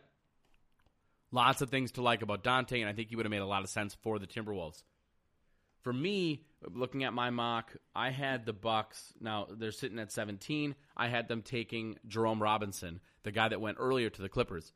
[1.31, 3.47] Lots of things to like about Donte, and I think he would have made a
[3.47, 4.83] lot of sense for the Timberwolves.
[5.83, 9.12] For me, looking at my mock, I had the Bucks.
[9.21, 10.75] Now they're sitting at 17.
[10.97, 14.73] I had them taking Jerome Robinson, the guy that went earlier to the Clippers.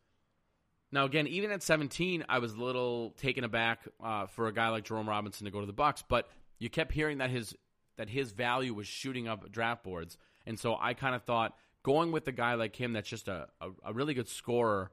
[0.91, 4.69] Now again, even at 17, I was a little taken aback uh, for a guy
[4.69, 6.03] like Jerome Robinson to go to the Bucks.
[6.07, 7.55] But you kept hearing that his
[7.97, 12.13] that his value was shooting up draft boards, and so I kind of thought going
[12.13, 14.91] with a guy like him that's just a, a, a really good scorer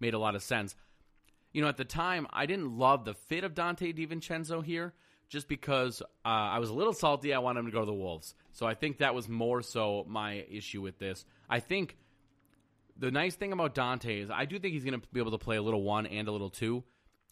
[0.00, 0.74] made a lot of sense.
[1.52, 4.94] You know, at the time, I didn't love the fit of Donte DiVincenzo here
[5.30, 7.32] just because uh, I was a little salty.
[7.32, 8.34] I wanted him to go to the Wolves.
[8.52, 11.24] So I think that was more so my issue with this.
[11.48, 11.96] I think
[12.98, 15.38] the nice thing about Donte is I do think he's going to be able to
[15.38, 16.82] play a little one and a little two.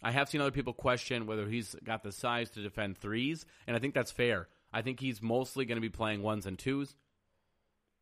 [0.00, 3.76] I have seen other people question whether he's got the size to defend threes, and
[3.76, 4.46] I think that's fair.
[4.72, 6.94] I think he's mostly going to be playing ones and twos.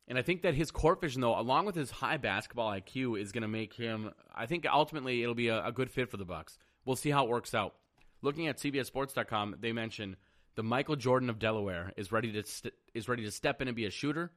[0.07, 3.31] And I think that his court vision, though, along with his high basketball IQ, is
[3.31, 4.11] going to make him.
[4.33, 6.59] I think ultimately it'll be a, a good fit for the Bucks.
[6.85, 7.73] We'll see how it works out.
[8.21, 10.17] Looking at CBSSports.com, they mention
[10.55, 13.75] the Michael Jordan of Delaware is ready to st- is ready to step in and
[13.75, 14.31] be a shooter.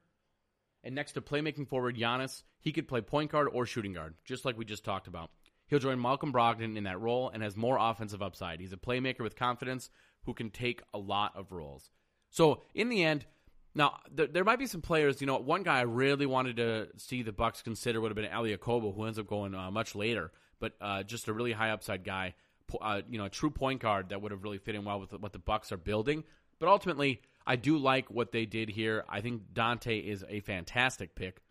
[0.83, 4.45] And next to playmaking forward Giannis, he could play point guard or shooting guard, just
[4.45, 5.31] like we just talked about.
[5.67, 8.59] He'll join Malcolm Brogdon in that role and has more offensive upside.
[8.59, 9.89] He's a playmaker with confidence
[10.25, 11.89] who can take a lot of roles.
[12.29, 13.25] So in the end,
[13.73, 15.21] now there, there might be some players.
[15.21, 18.25] You know, one guy I really wanted to see the Bucks consider would have been
[18.25, 21.71] Elie Okobo, who ends up going uh, much later, but uh, just a really high
[21.71, 22.35] upside guy.
[22.79, 25.13] Uh, you know, a true point guard that would have really fit in well with
[25.13, 26.23] what the Bucks are building.
[26.59, 29.03] But ultimately, I do like what they did here.
[29.09, 31.41] I think Donte is a fantastic pick.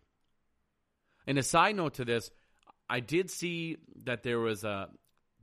[1.27, 2.31] And a side note to this,
[2.89, 4.89] I did see that there was a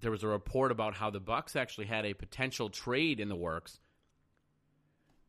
[0.00, 3.36] there was a report about how the Bucks actually had a potential trade in the
[3.36, 3.80] works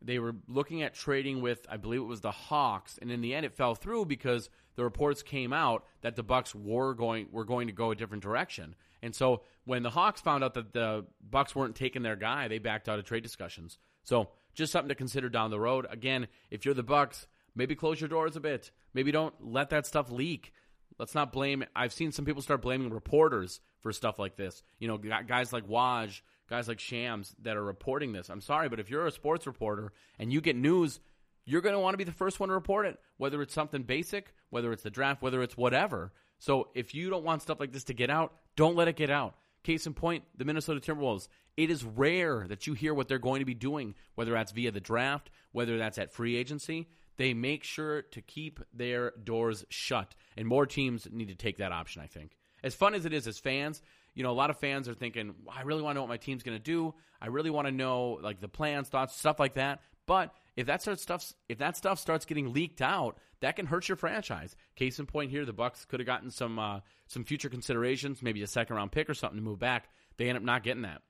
[0.02, 3.34] they were looking at trading with I believe it was the Hawks and in the
[3.34, 7.44] end it fell through because the reports came out that the Bucks were going were
[7.44, 8.74] going to go a different direction.
[9.02, 12.58] And so when the Hawks found out that the Bucks weren't taking their guy, they
[12.58, 13.78] backed out of trade discussions.
[14.04, 15.86] So just something to consider down the road.
[15.90, 18.70] Again, if you're the Bucks, maybe close your doors a bit.
[18.94, 20.52] Maybe don't let that stuff leak.
[20.98, 21.64] Let's not blame.
[21.74, 24.62] I've seen some people start blaming reporters for stuff like this.
[24.78, 28.28] You know, guys like Woj, guys like Shams that are reporting this.
[28.28, 31.00] I'm sorry, but if you're a sports reporter and you get news,
[31.46, 33.82] you're going to want to be the first one to report it, whether it's something
[33.82, 36.12] basic, whether it's the draft, whether it's whatever.
[36.38, 39.10] So if you don't want stuff like this to get out, don't let it get
[39.10, 39.34] out.
[39.62, 41.28] Case in point, the Minnesota Timberwolves.
[41.56, 44.70] It is rare that you hear what they're going to be doing, whether that's via
[44.70, 46.88] the draft, whether that's at free agency.
[47.18, 51.72] They make sure to keep their doors shut, and more teams need to take that
[51.72, 52.36] option, I think.
[52.62, 53.82] As fun as it is as fans,
[54.14, 56.16] you know, a lot of fans are thinking, I really want to know what my
[56.16, 56.94] team's going to do.
[57.20, 59.82] I really want to know like the plans, thoughts, stuff like that.
[60.10, 63.88] But if that starts stuff, if that stuff starts getting leaked out, that can hurt
[63.88, 64.56] your franchise.
[64.74, 68.42] Case in point here, the Bucks could have gotten some uh, some future considerations, maybe
[68.42, 69.88] a second round pick or something to move back.
[70.16, 71.02] They end up not getting that.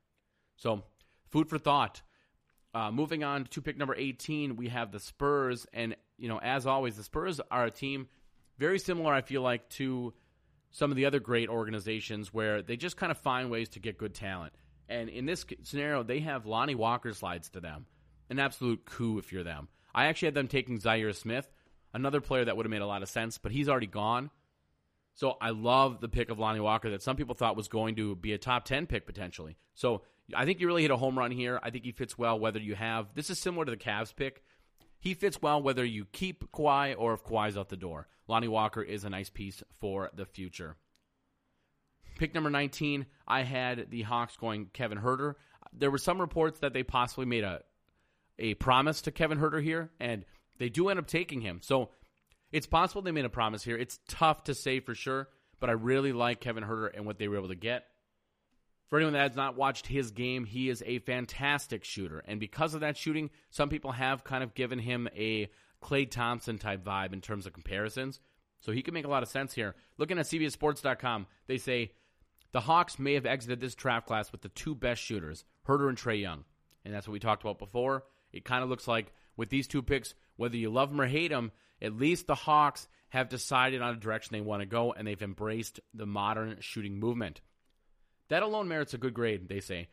[0.56, 0.84] So,
[1.30, 2.02] food for thought.
[2.74, 6.66] Uh, moving on to pick number 18, we have the Spurs, and you know, as
[6.66, 8.06] always, the Spurs are a team
[8.58, 9.14] very similar.
[9.14, 10.12] I feel like to
[10.72, 13.96] some of the other great organizations where they just kind of find ways to get
[13.96, 14.52] good talent.
[14.90, 17.86] And in this scenario, they have Lonnie Walker slides to them.
[18.30, 19.68] An absolute coup if you're them.
[19.94, 21.50] I actually had them taking Zhaire Smith,
[21.92, 24.30] another player that would have made a lot of sense, but he's already gone.
[25.14, 28.14] So I love the pick of Lonnie Walker that some people thought was going to
[28.14, 29.56] be a top 10 pick potentially.
[29.74, 30.02] So
[30.34, 31.58] I think you really hit a home run here.
[31.62, 33.08] I think he fits well whether you have.
[33.14, 34.42] This is similar to the Cavs pick.
[35.00, 38.06] He fits well whether you keep Kawhi or if Kawhi's out the door.
[38.28, 40.76] Lonnie Walker is a nice piece for the future.
[42.18, 45.34] Pick number 19, I had the Hawks going Kevin Huerter.
[45.72, 47.62] There were some reports that they possibly made a
[48.40, 50.24] a promise to Kevin Huerter here, and
[50.58, 51.60] they do end up taking him.
[51.62, 51.90] So
[52.52, 53.76] it's possible they made a promise here.
[53.76, 55.28] It's tough to say for sure,
[55.60, 57.86] but I really like Kevin Huerter and what they were able to get.
[58.88, 62.24] For anyone that has not watched his game, he is a fantastic shooter.
[62.26, 65.48] And because of that shooting, some people have kind of given him a
[65.80, 68.18] Klay Thompson type vibe in terms of comparisons.
[68.58, 69.76] So he can make a lot of sense here.
[69.96, 71.92] Looking at CBSSports.com, they say
[72.52, 75.96] the Hawks may have exited this draft class with the two best shooters, Huerter and
[75.96, 76.44] Trae Young.
[76.84, 78.04] And that's what we talked about before.
[78.32, 81.30] It kind of looks like with these two picks, whether you love them or hate
[81.30, 85.06] them, at least the Hawks have decided on a direction they want to go and
[85.06, 87.40] they've embraced the modern shooting movement.
[88.28, 89.88] That alone merits a good grade, they say.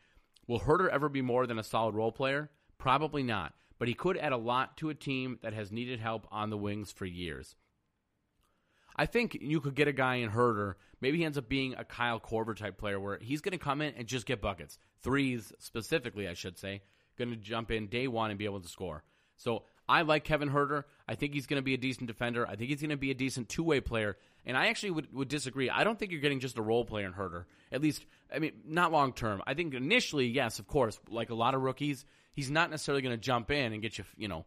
[0.46, 2.50] Will Huerter ever be more than a solid role player?
[2.78, 6.26] Probably not, but he could add a lot to a team that has needed help
[6.30, 7.56] on the wings for years.
[8.96, 10.74] I think you could get a guy in Huerter.
[11.00, 13.80] Maybe he ends up being a Kyle Korver type player where he's going to come
[13.80, 14.78] in and just get buckets.
[15.02, 16.82] Threes, specifically, I should say.
[17.18, 19.02] Going to jump in day one and be able to score.
[19.36, 20.84] So I like Kevin Huerter.
[21.08, 22.46] I think he's going to be a decent defender.
[22.46, 24.16] I think he's going to be a decent two way player.
[24.44, 25.70] And I actually would, would disagree.
[25.70, 27.44] I don't think you're getting just a role player in Huerter.
[27.72, 29.42] At least, I mean, not long term.
[29.46, 33.16] I think initially, yes, of course, like a lot of rookies, he's not necessarily going
[33.16, 34.46] to jump in and get you, you know,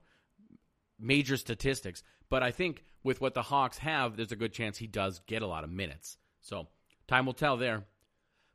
[1.00, 2.04] major statistics.
[2.30, 5.42] But I think with what the Hawks have, there's a good chance he does get
[5.42, 6.18] a lot of minutes.
[6.40, 6.68] So
[7.08, 7.84] time will tell there.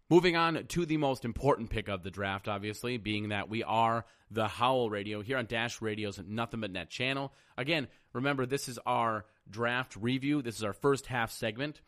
[0.08, 4.04] Moving on to the most important pick of the draft, obviously, being that we are
[4.30, 7.32] the Howl Radio here on Dash Radio's Nothing But Net channel.
[7.56, 10.42] Again, remember, this is our draft review.
[10.42, 11.80] This is our first half segment.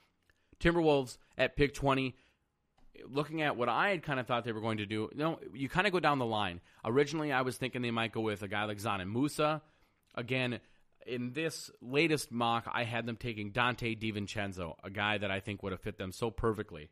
[0.59, 2.17] Timberwolves at pick 20.
[3.09, 5.39] Looking at what I had kind of thought they were going to do, you know,
[5.55, 6.61] you kind of go down the line.
[6.85, 9.63] Originally, I was thinking they might go with a guy like Dzanan Musa.
[10.17, 10.59] Again,
[11.07, 15.63] in this latest mock, I had them taking Donte DiVincenzo, a guy that I think
[15.63, 16.91] would have fit them so perfectly.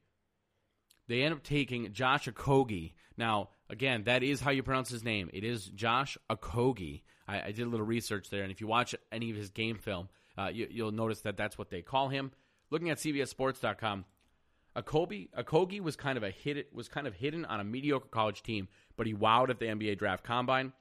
[1.09, 2.92] They end up taking Josh Okogie.
[3.16, 5.31] Now, again, that is how you pronounce his name.
[5.33, 7.03] It is Josh Okogie.
[7.29, 9.77] I, I did a little research there, and if you watch any of his game
[9.77, 12.33] film, uh, you, will notice that that's what they call him.
[12.71, 14.05] Looking at CBSSports.com,
[14.77, 18.09] Okogie, Okogie was kind of a hit, it was kind of hidden on a mediocre
[18.09, 20.73] college team, but he wowed at the NBA draft combine.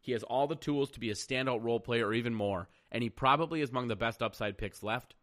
[0.00, 3.02] He has all the tools to be a standout role player or even more, and
[3.02, 5.14] he probably is among the best upside picks left.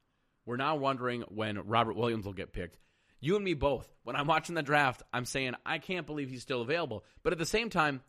[0.45, 2.77] We're now wondering when Robert Williams will get picked.
[3.19, 3.91] You and me both.
[4.03, 7.03] When I'm watching the draft, I'm saying, I can't believe he's still available.
[7.23, 8.01] But at the same time,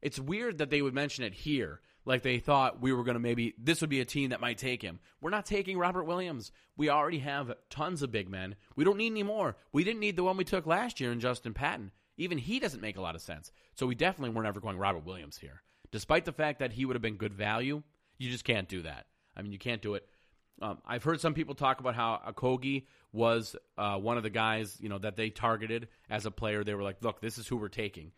[0.00, 1.80] it's weird that they would mention it here.
[2.06, 4.58] Like they thought we were going to maybe, this would be a team that might
[4.58, 5.00] take him.
[5.20, 6.52] We're not taking Robert Williams.
[6.76, 8.56] We already have tons of big men.
[8.76, 9.56] We don't need any more.
[9.72, 11.92] We didn't need the one we took last year in Justin Patton.
[12.16, 13.50] Even he doesn't make a lot of sense.
[13.74, 15.62] So we definitely were never going Robert Williams here.
[15.90, 17.82] Despite the fact that he would have been good value,
[18.18, 19.06] you just can't do that.
[19.36, 20.06] I mean, you can't do it.
[20.60, 24.76] Um, I've heard some people talk about how Okogie was uh, one of the guys,
[24.80, 26.64] you know, that they targeted as a player.
[26.64, 28.12] They were like, "Look, this is who we're taking,"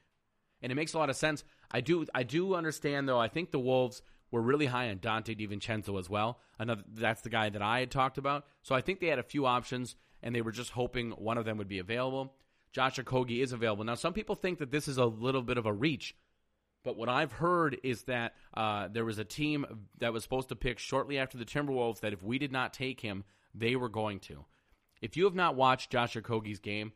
[0.62, 1.44] and it makes a lot of sense.
[1.70, 3.20] I do, I do understand though.
[3.20, 6.40] I think the Wolves were really high on Donte DiVincenzo as well.
[6.59, 8.46] Another, that's the guy that I had talked about.
[8.62, 11.44] So I think they had a few options, and they were just hoping one of
[11.44, 12.35] them would be available.
[12.72, 13.94] Josh Okogie is available now.
[13.94, 16.14] Some people think that this is a little bit of a reach
[16.87, 19.66] but what I've heard is that uh, there was a team
[19.98, 23.00] that was supposed to pick shortly after the Timberwolves that if we did not take
[23.00, 24.44] him, they were going to.
[25.00, 26.92] If you have not watched Josh Okogie's game,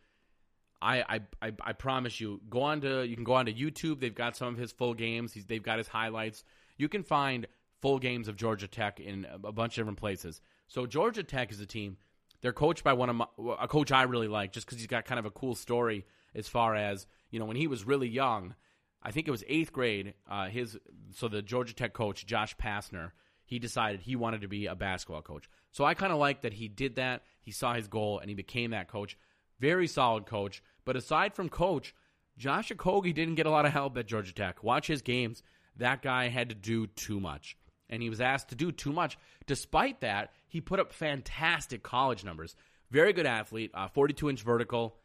[0.83, 4.01] I, I, I, I, promise you, go on to you can go on to YouTube.
[4.01, 5.35] They've got some of his full games.
[5.35, 6.43] He's, they've got his highlights.
[6.79, 7.47] You can find
[7.83, 10.41] full games of Georgia Tech in a bunch of different places.
[10.69, 11.99] So Georgia Tech is a team.
[12.41, 13.27] They're coached by one of my,
[13.61, 16.49] a coach I really like, just because he's got kind of a cool story as
[16.49, 18.55] far as you know when he was really young
[19.03, 20.15] I think it was eighth grade.
[20.29, 20.79] Uh, his
[21.15, 23.13] so the Georgia Tech coach Josh Pastner
[23.45, 25.49] he decided he wanted to be a basketball coach.
[25.73, 27.23] So I kind of like that he did that.
[27.41, 29.17] He saw his goal and he became that coach.
[29.59, 30.63] Very solid coach.
[30.85, 31.95] But aside from coach,
[32.39, 34.63] Josh Okogie didn't get a lot of help at Georgia Tech.
[34.63, 35.43] Watch his games.
[35.77, 37.57] That guy had to do too much.
[37.89, 39.19] And he was asked to do too much.
[39.47, 42.55] Despite that, he put up fantastic college numbers.
[42.91, 44.97] Very good athlete, uh, 42 inch vertical,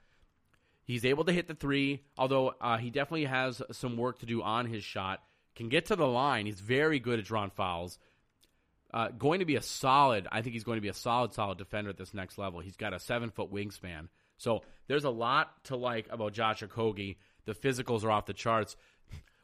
[0.85, 4.43] He's able to hit the three, although uh, he definitely has some work to do
[4.43, 5.23] on his shot.
[5.55, 6.45] Can get to the line.
[6.45, 7.97] He's very good at drawing fouls.
[8.95, 10.25] Uh, going to be a solid.
[10.31, 12.61] I think he's going to be a solid, solid defender at this next level.
[12.61, 14.07] He's got a seven foot wingspan.
[14.37, 17.17] So there's a lot to like about Josh Okogie.
[17.43, 18.77] The physicals are off the charts.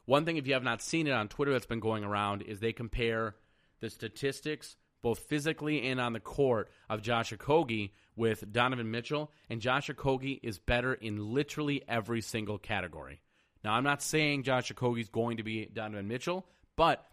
[0.06, 2.60] One thing, if you have not seen it on Twitter, that's been going around is
[2.60, 3.36] they compare
[3.80, 9.60] the statistics both physically and on the court, of Josh Okogie with Donovan Mitchell, and
[9.60, 13.20] Josh Okogie is better in literally every single category.
[13.64, 17.04] Now, I'm not saying Josh Okogie's going to be Donovan Mitchell, but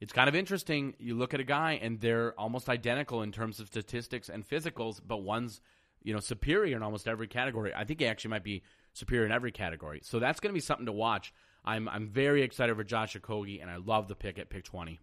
[0.00, 0.94] it's kind of interesting.
[0.98, 5.00] You look at a guy, and they're almost identical in terms of statistics and physicals,
[5.06, 5.60] but one's
[6.02, 7.72] you know superior in almost every category.
[7.74, 8.62] I think he actually might be
[8.94, 10.00] superior in every category.
[10.02, 11.32] So that's going to be something to watch.
[11.64, 14.98] I'm I'm very excited for Josh Okogie, and I love the pick at pick 20.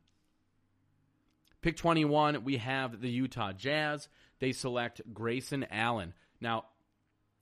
[1.62, 4.10] Pick 21, we have the Utah Jazz.
[4.40, 6.14] They select Grayson Allen.
[6.40, 6.66] Now,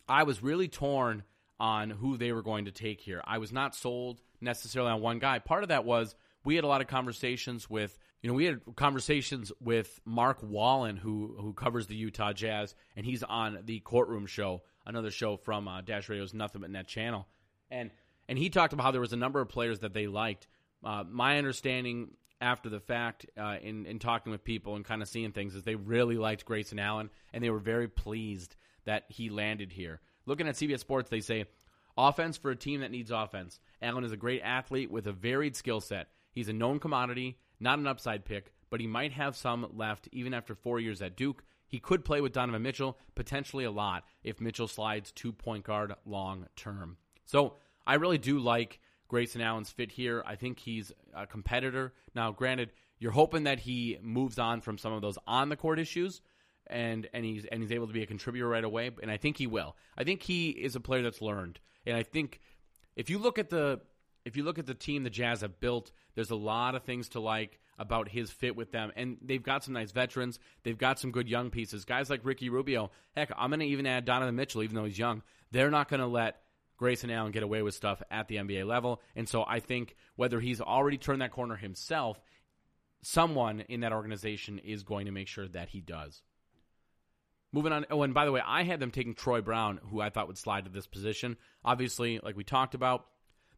[0.08, 1.24] I was really torn
[1.60, 3.22] on who they were going to take here.
[3.26, 5.40] I was not sold necessarily on one guy.
[5.40, 6.16] Part of that was
[6.46, 10.98] we had a lot of conversations with, you know, we had conversations with Mark Wallen,
[10.98, 15.68] who who covers the Utah Jazz, and he's on the Courtroom Show, another show from
[15.68, 17.28] uh, Dash Radio's Nothing But Net channel,
[17.70, 17.92] and
[18.30, 20.48] and he talked about how there was a number of players that they liked.
[20.84, 25.08] Uh, my understanding after the fact uh, in in talking with people and kind of
[25.08, 29.30] seeing things is they really liked Grayson Allen and they were very pleased that he
[29.30, 30.02] landed here.
[30.26, 31.46] Looking at CBS Sports, they say
[31.98, 33.60] offense for a team that needs offense.
[33.82, 36.08] Allen is a great athlete with a varied skill set.
[36.36, 40.34] He's a known commodity, not an upside pick, but he might have some left even
[40.34, 41.44] after four years at Duke.
[41.66, 45.94] He could play with Donovan Mitchell, potentially a lot, if Mitchell slides to point guard
[46.06, 46.98] long term.
[47.26, 47.56] So
[47.88, 50.22] I really do like Grayson Allen's fit here.
[50.26, 51.94] I think he's a competitor.
[52.14, 55.80] Now, granted, you're hoping that he moves on from some of those on the court
[55.80, 56.22] issues
[56.68, 58.92] and and he's and he's able to be a contributor right away.
[59.02, 59.76] And I think he will.
[59.98, 61.60] I think he is a player that's learned.
[61.86, 62.40] And I think
[62.96, 63.82] if you look at the
[64.26, 67.10] if you look at the team the Jazz have built, there's a lot of things
[67.10, 68.92] to like about his fit with them.
[68.96, 70.40] And they've got some nice veterans.
[70.64, 71.86] They've got some good young pieces.
[71.86, 72.92] Guys like Ricky Rubio.
[73.16, 75.22] Heck, I'm going to even add Donovan Mitchell, even though he's young.
[75.52, 76.42] They're not going to let
[76.78, 79.02] Grayson Allen get away with stuff at the NBA level.
[79.16, 82.20] And so I think whether he's already turned that corner himself,
[83.02, 86.22] someone in that organization is going to make sure that he does.
[87.52, 87.86] Moving on.
[87.90, 90.38] Oh, and by the way, I had them taking Troy Brown, who I thought would
[90.38, 91.38] slide to this position.
[91.64, 93.06] Obviously, like we talked about,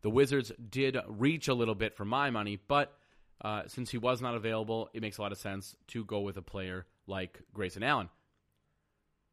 [0.02, 2.98] the Wizards did reach a little bit for my money, but
[3.42, 6.38] uh, since he was not available, it makes a lot of sense to go with
[6.38, 8.10] a player like Grayson Allen.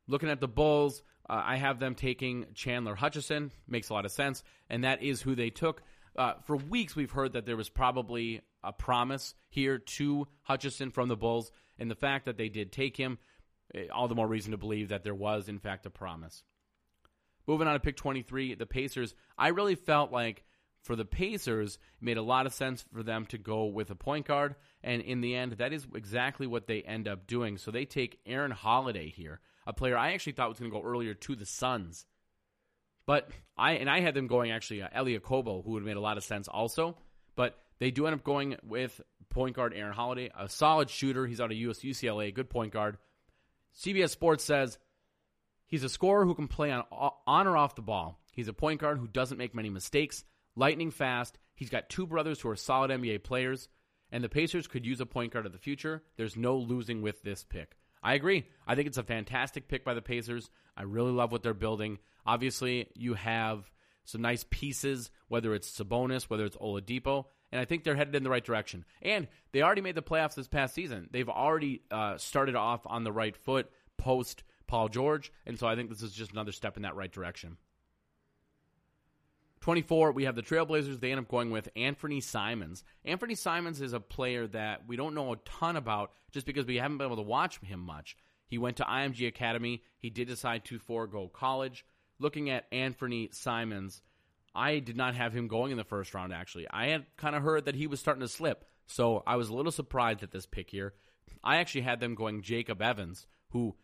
[0.06, 3.50] Looking at the Bulls, uh, I have them taking Chandler Hutchison.
[3.66, 5.82] Makes a lot of sense, and that is who they took.
[6.16, 11.08] Uh, for weeks, we've heard that there was probably a promise here to Hutchison from
[11.08, 13.18] the Bulls, and the fact that they did take him,
[13.74, 16.42] eh, all the more reason to believe that there was, in fact, a promise.
[17.46, 19.14] Moving on to pick 23, the Pacers.
[19.36, 20.44] I really felt like
[20.84, 23.94] for the Pacers, it made a lot of sense for them to go with a
[23.94, 27.56] point guard, and in the end, that is exactly what they end up doing.
[27.56, 30.86] So they take Aaron Holiday here, a player I actually thought was going to go
[30.86, 32.04] earlier to the Suns.
[33.06, 35.96] But I and I had them going actually uh, Elie Okobo, who would have made
[35.96, 36.96] a lot of sense also.
[37.36, 41.26] But they do end up going with point guard Aaron Holiday, a solid shooter.
[41.26, 42.98] He's out of US UCLA, good point guard.
[43.78, 44.78] CBS Sports says
[45.66, 48.18] he's a scorer who can play on on or off the ball.
[48.32, 50.24] He's a point guard who doesn't make many mistakes,
[50.56, 51.38] lightning fast.
[51.54, 53.68] He's got two brothers who are solid NBA players,
[54.10, 56.02] and the Pacers could use a point guard of the future.
[56.16, 57.76] There's no losing with this pick.
[58.02, 58.44] I agree.
[58.66, 60.50] I think it's a fantastic pick by the Pacers.
[60.76, 61.98] I really love what they're building.
[62.26, 63.70] Obviously, you have
[64.04, 68.22] some nice pieces, whether it's Sabonis, whether it's Oladipo, and I think they're headed in
[68.22, 68.84] the right direction.
[69.00, 71.08] And they already made the playoffs this past season.
[71.10, 75.74] They've already uh, started off on the right foot post Paul George, and so I
[75.76, 77.56] think this is just another step in that right direction.
[79.64, 81.00] 24, we have the Trailblazers.
[81.00, 82.84] They end up going with Anthony Simons.
[83.02, 86.76] Anthony Simons is a player that we don't know a ton about just because we
[86.76, 88.14] haven't been able to watch him much.
[88.46, 89.82] He went to IMG Academy.
[89.96, 91.86] He did decide to forego college.
[92.18, 94.02] Looking at Anthony Simons,
[94.54, 96.66] I did not have him going in the first round, actually.
[96.70, 99.54] I had kind of heard that he was starting to slip, so I was a
[99.54, 100.92] little surprised at this pick here.
[101.42, 103.76] I actually had them going Jacob Evans, who,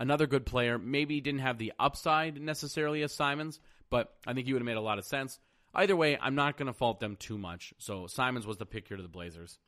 [0.00, 3.60] another good player, maybe didn't have the upside necessarily as Simons,
[3.90, 5.38] but I think he would have made a lot of sense.
[5.74, 7.74] Either way, I'm not going to fault them too much.
[7.78, 9.58] So Simons was the pick here to the Blazers.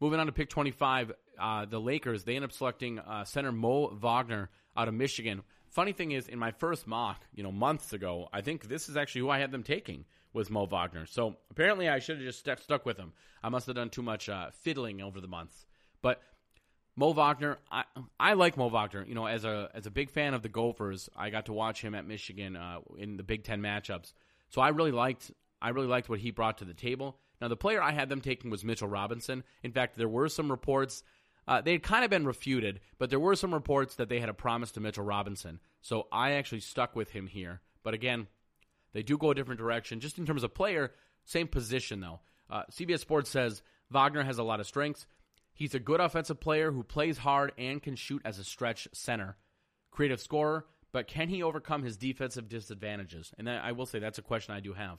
[0.00, 3.88] Moving on to pick 25, uh, the Lakers, they end up selecting uh, center Mo
[3.94, 5.42] Wagner out of Michigan.
[5.68, 8.96] Funny thing is, in my first mock, you know, months ago, I think this is
[8.96, 11.06] actually who I had them taking was Mo Wagner.
[11.06, 13.12] So apparently, I should have just stuck, with him.
[13.42, 15.66] I must have done too much uh, fiddling over the months.
[16.02, 16.20] But
[16.96, 17.84] Mo Wagner, I
[18.20, 19.04] I like Mo Wagner.
[19.06, 21.80] You know, as a as a big fan of the Gophers, I got to watch
[21.80, 24.12] him at Michigan uh, in the Big Ten matchups.
[24.50, 25.30] So I really liked
[25.60, 27.18] I really liked what he brought to the table.
[27.40, 29.42] Now the player I had them taking was Mitchell Robinson.
[29.62, 31.02] In fact, there were some reports.
[31.46, 34.30] Uh, they had kind of been refuted, but there were some reports that they had
[34.30, 35.60] a promise to Mitchell Robinson.
[35.82, 37.60] So I actually stuck with him here.
[37.82, 38.28] But again,
[38.94, 40.00] they do go a different direction.
[40.00, 40.92] Just in terms of player,
[41.24, 42.20] same position though.
[42.48, 45.06] Uh, CBS Sports says Wagner has a lot of strengths.
[45.54, 49.36] He's a good offensive player who plays hard and can shoot as a stretch center.
[49.90, 53.32] Creative scorer, but can he overcome his defensive disadvantages?
[53.38, 54.98] And I will say that's a question I do have.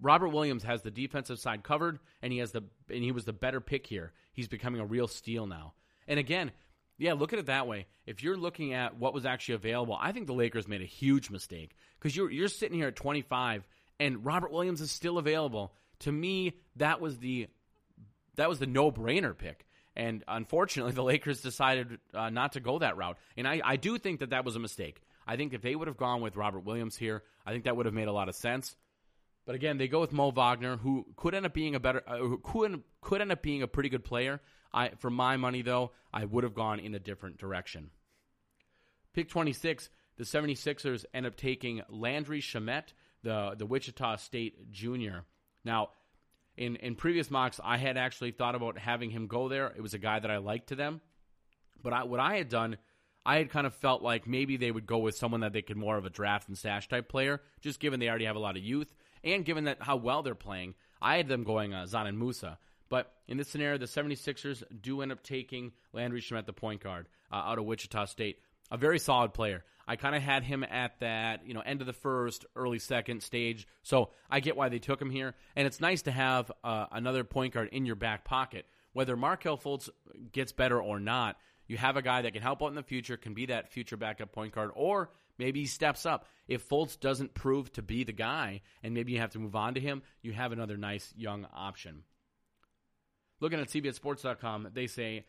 [0.00, 3.32] Robert Williams has the defensive side covered, and he has the and he was the
[3.32, 4.12] better pick here.
[4.32, 5.74] He's becoming a real steal now.
[6.08, 6.52] And again,
[6.98, 7.86] yeah, look at it that way.
[8.06, 11.30] If you're looking at what was actually available, I think the Lakers made a huge
[11.30, 13.66] mistake because you're you're sitting here at 25,
[14.00, 15.74] and Robert Williams is still available.
[16.00, 17.48] To me, that was the
[18.36, 19.65] that was the no brainer pick.
[19.96, 23.16] And unfortunately, the Lakers decided uh, not to go that route.
[23.36, 25.00] And I, I do think that that was a mistake.
[25.26, 27.86] I think if they would have gone with Robert Williams here, I think that would
[27.86, 28.76] have made a lot of sense.
[29.46, 32.18] But again, they go with Mo Wagner, who could end up being a better, uh,
[32.18, 34.40] who could could end up being a pretty good player.
[34.72, 37.90] I, for my money, though, I would have gone in a different direction.
[39.14, 39.88] Pick 26,
[40.18, 42.92] the 76ers end up taking Landry Shamet,
[43.22, 45.24] the the Wichita State junior.
[45.64, 45.90] Now,
[46.56, 49.72] in in previous mocks, I had actually thought about having him go there.
[49.76, 51.00] It was a guy that I liked to them,
[51.82, 52.78] but I, what I had done,
[53.24, 55.76] I had kind of felt like maybe they would go with someone that they could
[55.76, 58.56] more of a draft and stash type player, just given they already have a lot
[58.56, 58.94] of youth
[59.24, 60.74] and given that how well they're playing.
[61.02, 62.58] I had them going uh, and Musa.
[62.88, 67.08] But in this scenario, the 76ers do end up taking Landry Shamet, the point guard,
[67.32, 68.38] uh, out of Wichita State.
[68.70, 69.64] A very solid player.
[69.86, 73.22] I kind of had him at that, you know, end of the first, early second
[73.22, 73.66] stage.
[73.82, 75.34] So I get why they took him here.
[75.54, 78.66] And it's nice to have uh, another point guard in your back pocket.
[78.92, 79.88] Whether Markelle Fultz
[80.32, 81.36] gets better or not,
[81.68, 83.96] You have a guy that can help out in the future, can be that future
[83.96, 86.26] backup point guard, or maybe he steps up.
[86.48, 89.74] If Fultz doesn't prove to be the guy, and maybe you have to move on
[89.74, 92.04] to him, you have another nice young option.
[93.40, 95.26] Looking at CBSSports.com, they say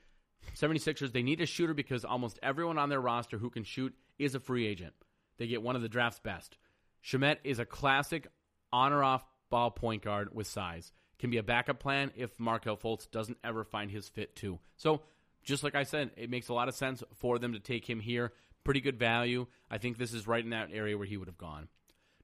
[0.55, 4.35] 76ers, they need a shooter because almost everyone on their roster who can shoot is
[4.35, 4.93] a free agent.
[5.37, 6.57] They get one of the draft's best.
[7.03, 8.27] Shamet is a classic
[8.71, 10.91] on or off ball point guard with size.
[11.19, 14.59] Can be a backup plan if Markelle Fultz doesn't ever find his fit too.
[14.75, 15.01] So,
[15.43, 17.99] just like I said, it makes a lot of sense for them to take him
[17.99, 18.33] here.
[18.63, 19.47] Pretty good value.
[19.71, 21.69] I think this is right in that area where he would have gone.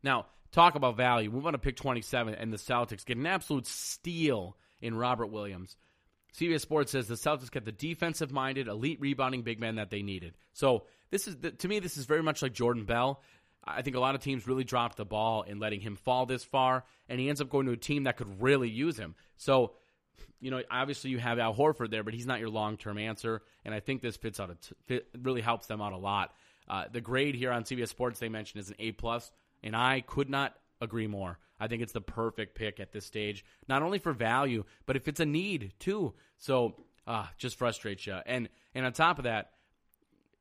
[0.03, 1.31] Now, talk about value.
[1.31, 5.77] We want to pick 27, and the Celtics get an absolute steal in Robert Williams.
[6.37, 10.01] CBS Sports says the Celtics get the defensive minded, elite rebounding big man that they
[10.01, 10.33] needed.
[10.53, 13.21] So this is to me, this is very much like Jordan Bell.
[13.63, 16.43] I think a lot of teams really dropped the ball in letting him fall this
[16.43, 19.15] far, and he ends up going to a team that could really use him.
[19.37, 19.73] So,
[20.41, 23.41] you know, obviously you have Al Horford there, but he's not your long term answer,
[23.63, 24.51] and I think this fits out.
[24.87, 26.33] T- really helps them out a lot.
[26.67, 29.31] Uh, the grade here on CBS Sports they mentioned is an A plus,
[29.61, 31.37] and I could not agree more.
[31.63, 35.07] I think it's the perfect pick at this stage, not only for value, but if
[35.07, 36.13] it's a need too.
[36.37, 36.75] So,
[37.07, 38.17] uh, just frustrates you.
[38.25, 39.51] And and on top of that,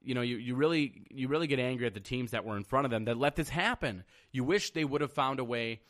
[0.02, 2.64] you know, you, you really you really get angry at the teams that were in
[2.64, 4.04] front of them that let this happen.
[4.32, 5.80] You wish they would have found a way.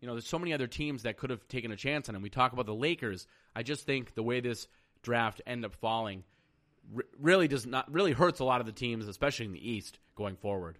[0.00, 2.22] You know, there's so many other teams that could have taken a chance on him.
[2.22, 3.26] We talk about the Lakers.
[3.54, 4.66] I just think the way this
[5.02, 6.24] draft ended up falling
[7.18, 10.36] really does not really hurts a lot of the teams, especially in the East, going
[10.36, 10.78] forward.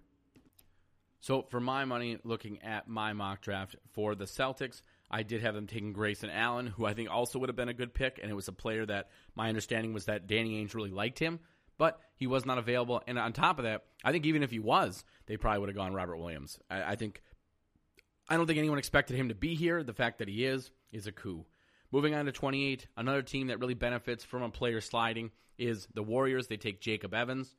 [1.21, 5.53] So for my money, looking at my mock draft for the Celtics, I did have
[5.53, 8.31] them taking Grayson Allen, who I think also would have been a good pick, and
[8.31, 11.39] it was a player that my understanding was that Danny Ainge really liked him,
[11.77, 13.03] but he was not available.
[13.05, 15.75] And on top of that, I think even if he was, they probably would have
[15.75, 16.57] gone Robert Williams.
[16.71, 17.21] I, I think
[18.27, 19.83] I don't think anyone expected him to be here.
[19.83, 21.45] The fact that he is is a coup.
[21.91, 26.01] Moving on to 28, another team that really benefits from a player sliding is the
[26.01, 26.47] Warriors.
[26.47, 27.53] They take Jacob Evans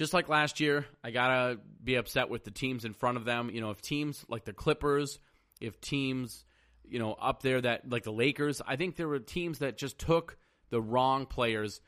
[0.00, 3.50] just like last year, I gotta be upset with the teams in front of them.
[3.50, 5.18] You know, if teams like the Clippers,
[5.60, 6.46] if teams,
[6.88, 9.98] you know, up there that like the Lakers, I think there were teams that just
[9.98, 10.38] took
[10.70, 11.82] the wrong players.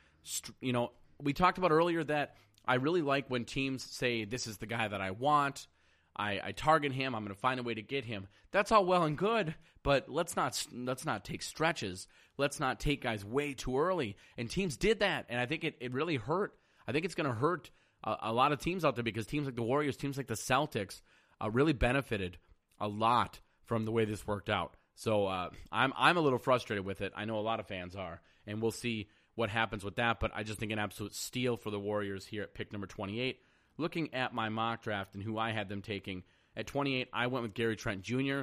[0.60, 0.92] You know,
[1.22, 2.36] we talked about earlier that
[2.66, 5.66] I really like when teams say, "This is the guy that I want."
[6.14, 7.14] I, I target him.
[7.14, 8.28] I'm going to find a way to get him.
[8.50, 12.06] That's all well and good, but let's not let's not take stretches.
[12.36, 14.18] Let's not take guys way too early.
[14.36, 16.52] And teams did that, and I think it, it really hurt.
[16.86, 17.70] I think it's going to hurt
[18.04, 20.34] a, a, lot of teams out there because teams like the Warriors, teams like the
[20.34, 21.00] Celtics,
[21.42, 22.38] uh, really benefited
[22.80, 24.76] a lot from the way this worked out.
[24.94, 27.12] So uh, I'm I'm a little frustrated with it.
[27.16, 30.20] I know a lot of fans are, and we'll see what happens with that.
[30.20, 33.38] But I just think an absolute steal for the Warriors here at pick number 28.
[33.78, 36.24] Looking at my mock draft and who I had them taking
[36.54, 38.42] at 28, I went with Gary Trent Jr.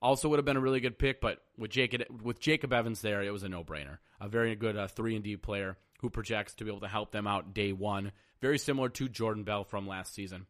[0.00, 3.22] Also would have been a really good pick, but with Jacob with Jacob Evans there,
[3.22, 3.98] it was a no brainer.
[4.20, 7.10] A very good uh, three and D player who projects to be able to help
[7.10, 8.12] them out day one.
[8.40, 10.46] Very similar to Jordan Bell from last season.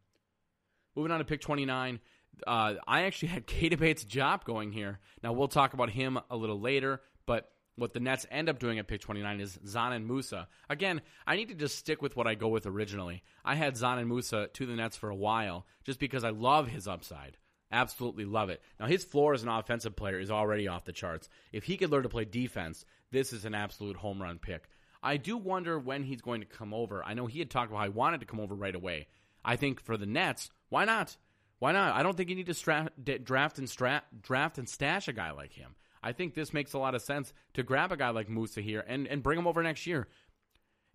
[0.95, 1.99] Moving on to pick 29,
[2.45, 4.99] uh, I actually had Keita Bates-Diop going here.
[5.23, 8.79] Now, we'll talk about him a little later, but what the Nets end up doing
[8.79, 10.47] at pick 29 is Dzanan Musa.
[10.69, 13.23] Again, I need to just stick with what I go with originally.
[13.43, 16.87] I had Dzanan Musa to the Nets for a while just because I love his
[16.87, 17.37] upside.
[17.71, 18.61] Absolutely love it.
[18.79, 21.27] Now, his floor as an offensive player is already off the charts.
[21.51, 24.69] If he could learn to play defense, this is an absolute home run pick.
[25.05, 27.03] I do wonder when he's going to come over.
[27.05, 29.07] I know he had talked about how he wanted to come over right away.
[29.43, 31.15] I think for the Nets, why not?
[31.59, 31.95] Why not?
[31.95, 32.89] I don't think you need to stra-
[33.23, 35.75] draft and stra- draft and stash a guy like him.
[36.01, 38.83] I think this makes a lot of sense to grab a guy like Musa here
[38.85, 40.07] and, and bring him over next year.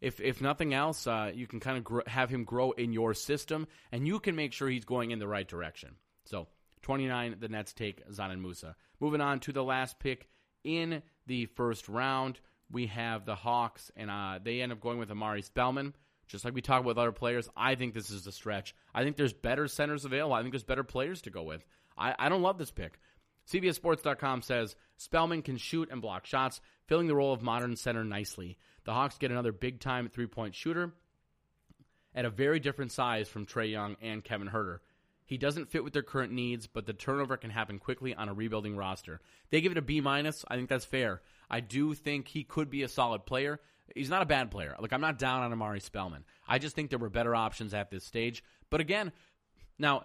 [0.00, 3.12] If if nothing else, uh, you can kind of gr- have him grow in your
[3.12, 5.96] system, and you can make sure he's going in the right direction.
[6.24, 6.48] So
[6.82, 8.76] 29, the Nets take Dzanan Musa.
[8.98, 10.28] Moving on to the last pick
[10.64, 12.40] in the first round
[12.70, 15.94] we have the Hawks, and uh, they end up going with Omari Spellman.
[16.28, 18.74] Just like we talk with other players, I think this is a stretch.
[18.94, 20.34] I think there's better centers available.
[20.34, 21.64] I think there's better players to go with.
[21.98, 23.00] I, I don't love this pick.
[23.50, 28.58] CBSSports.com says Spellman can shoot and block shots, filling the role of modern center nicely.
[28.84, 30.92] The Hawks get another big time three point shooter
[32.14, 34.78] at a very different size from Trae Young and Kevin Huerter.
[35.26, 38.34] He doesn't fit with their current needs, but the turnover can happen quickly on a
[38.34, 39.20] rebuilding roster.
[39.50, 40.44] They give it a B minus.
[40.48, 41.22] I think that's fair.
[41.50, 43.60] I do think he could be a solid player.
[43.94, 44.76] He's not a bad player.
[44.78, 46.24] Like I'm not down on Omari Spellman.
[46.46, 48.44] I just think there were better options at this stage.
[48.70, 49.12] But again,
[49.78, 50.04] now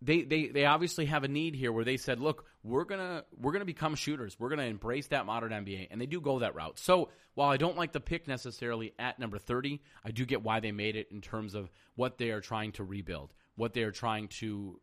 [0.00, 3.52] they, they they obviously have a need here where they said, look, we're gonna we're
[3.52, 4.36] gonna become shooters.
[4.38, 6.78] We're gonna embrace that modern NBA, and they do go that route.
[6.78, 10.60] So while I don't like the pick necessarily at number thirty, I do get why
[10.60, 14.28] they made it in terms of what they are trying to rebuild what they're trying
[14.28, 14.80] to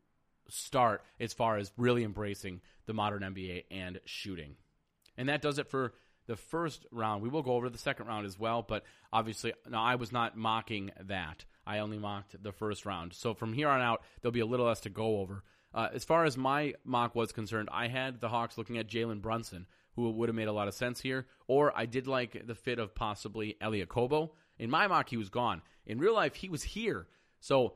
[0.47, 4.55] start as far as really embracing the modern NBA and shooting.
[5.19, 5.93] And that does it for
[6.27, 7.21] the first round.
[7.21, 10.37] We will go over the second round as well, but obviously, no, I was not
[10.37, 11.43] mocking that.
[11.67, 13.13] I only mocked the first round.
[13.13, 15.43] So from here on out, there'll be a little less to go over.
[15.73, 19.21] Uh, as far as my mock was concerned, I had the Hawks looking at Jalen
[19.21, 22.55] Brunson, who would have made a lot of sense here, or I did like the
[22.55, 24.29] fit of possibly Elie Okobo.
[24.57, 25.61] In my mock, he was gone.
[25.85, 27.07] In real life, he was here.
[27.41, 27.73] So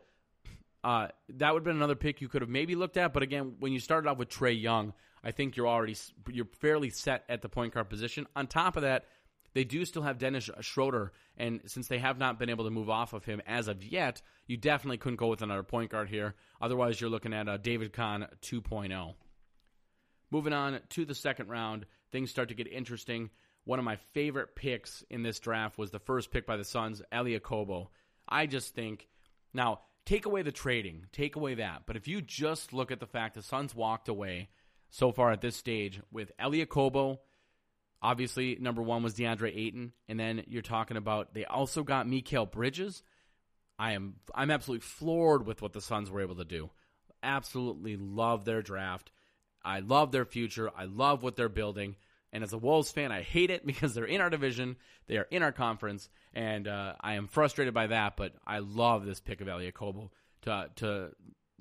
[0.84, 3.14] uh, that would have been another pick you could have maybe looked at.
[3.14, 5.95] But again, when you started off with Trae Young, I think you're already
[6.30, 8.28] you're fairly set at the point guard position.
[8.36, 9.05] On top of that,
[9.53, 12.89] they do still have Dennis Schroeder, and since they have not been able to move
[12.89, 16.34] off of him as of yet, you definitely couldn't go with another point guard here.
[16.61, 19.13] Otherwise, you're looking at a David Kahn 2.0.
[20.32, 23.30] Moving on to the second round, things start to get interesting.
[23.65, 27.01] One of my favorite picks in this draft was the first pick by the Suns,
[27.11, 27.89] Elie Okobo.
[28.28, 29.07] I just think
[29.53, 31.84] now take away the trading, take away that.
[31.86, 34.49] But if you just look at the fact the Suns walked away
[34.94, 37.18] so far at this stage with Elie Okobo.
[38.00, 42.50] obviously number one was DeAndre Ayton, and then you're talking about they also got Mikal
[42.50, 43.02] Bridges.
[43.80, 46.70] I am I'm absolutely floored with what the Suns were able to do.
[47.24, 49.12] Absolutely love their draft.
[49.66, 50.70] I love their future.
[50.78, 51.96] I love what they're building.
[52.32, 54.76] And as a Wolves fan, I hate it because they're in our division,
[55.08, 58.16] they are in our conference, and uh, I am frustrated by that.
[58.16, 60.12] But I love this pick of Elie Okobo
[60.44, 61.10] to to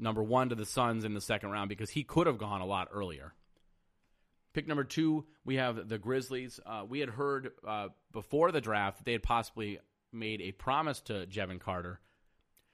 [0.03, 2.67] number one to the Suns in the second round because he could have gone a
[2.67, 3.33] lot earlier.
[4.53, 6.61] Pick number two, we have the Grizzlies.
[6.65, 9.79] Uh, we had heard uh, before the draft that they had possibly
[10.13, 12.01] made a promise to Jevon Carter,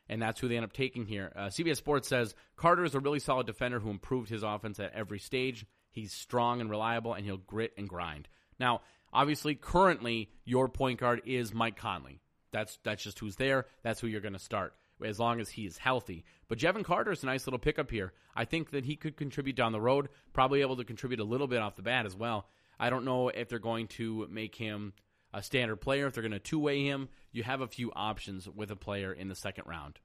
[0.08, 1.32] and that's who they end up taking here.
[1.36, 4.92] Uh, CBS Sports says Carter is a really solid defender who improved his offense at
[4.92, 5.66] every stage.
[5.92, 8.26] He's strong and reliable, and he'll grit and grind.
[8.58, 8.80] Now,
[9.12, 12.20] obviously, currently your point guard is Mike Conley.
[12.50, 13.66] That's that's just who's there.
[13.84, 14.74] That's who you're going to start
[15.04, 16.24] as long as he is healthy.
[16.48, 18.12] But Jevon Carter is a nice little pickup here.
[18.34, 20.08] I think that he could contribute down the road.
[20.32, 22.46] Probably able to contribute a little bit off the bat as well.
[22.78, 24.92] I don't know if they're going to make him
[25.32, 26.06] a standard player.
[26.06, 29.12] If they're going to two way him, you have a few options with a player
[29.12, 29.98] in the second round.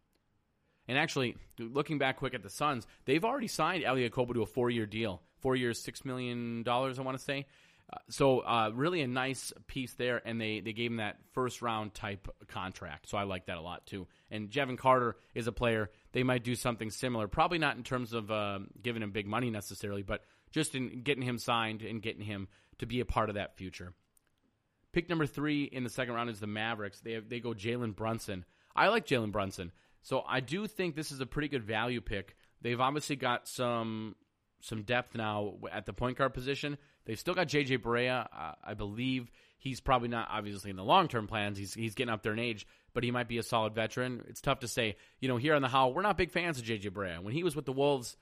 [0.88, 4.46] And actually, looking back quick at the Suns, they've already signed Elie Okobo to a
[4.46, 5.22] four year deal.
[5.40, 7.46] Four years, $6 million, I want to say.
[7.92, 11.62] Uh, so, uh, really a nice piece there, and they, they gave him that first
[11.62, 13.10] round type contract.
[13.10, 14.08] So, I like that a lot too.
[14.32, 15.90] And Jevon Carter is a player.
[16.12, 17.28] They might do something similar.
[17.28, 21.24] Probably not in terms of uh, giving him big money necessarily, but just in getting
[21.24, 22.48] him signed and getting him
[22.80, 23.94] to be a part of that future.
[24.94, 27.02] Pick number three in the second round is the Mavericks.
[27.02, 28.46] They, have, they go Jalen Brunson.
[28.76, 29.72] I like Jalen Brunson.
[30.04, 32.36] So I do think this is a pretty good value pick.
[32.62, 34.16] They've obviously got some
[34.64, 36.78] some depth now at the point guard position.
[37.06, 38.28] They've still got JJ Barea.
[38.34, 41.58] Uh, I believe he's probably not obviously in the long term plans.
[41.58, 44.24] He's he's getting up there in age, but he might be a solid veteran.
[44.30, 44.96] It's tough to say.
[45.20, 47.22] You know, here on the Howl we're not big fans of JJ Barea.
[47.22, 48.16] When he was with the Wolves,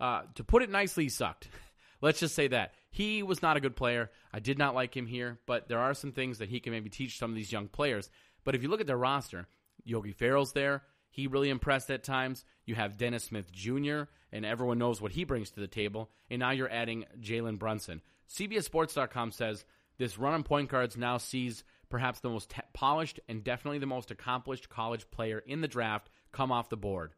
[0.00, 1.48] uh, to put it nicely, he sucked.
[2.00, 4.10] Let's just say that he was not a good player.
[4.32, 6.90] I did not like him here, but there are some things that he can maybe
[6.90, 8.10] teach some of these young players.
[8.42, 9.46] But if you look at their roster,
[9.84, 10.82] Yogi Ferrell's there.
[11.08, 12.44] He really impressed at times.
[12.66, 14.02] You have Dennis Smith Jr.,
[14.34, 16.10] and everyone knows what he brings to the table.
[16.28, 18.02] And now you're adding Jalen Brunson.
[18.28, 19.64] CBSSports.com says
[19.96, 24.10] this run on point guards now sees perhaps the most polished and definitely the most
[24.10, 27.12] accomplished college player in the draft come off the board.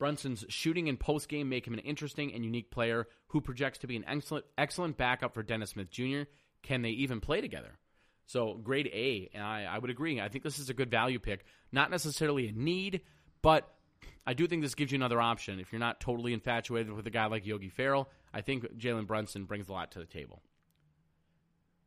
[0.00, 3.86] Brunson's shooting and post game make him an interesting and unique player who projects to
[3.86, 6.22] be an excellent, excellent backup for Dennis Smith Jr.
[6.64, 7.78] Can they even play together?
[8.26, 10.20] So grade A, and I, I would agree.
[10.20, 11.44] I think this is a good value pick.
[11.70, 13.02] Not necessarily a need,
[13.40, 13.72] but
[14.26, 15.60] I do think this gives you another option.
[15.60, 19.44] If you're not totally infatuated with a guy like Yogi Ferrell, I think Jalen Brunson
[19.44, 20.42] brings a lot to the table.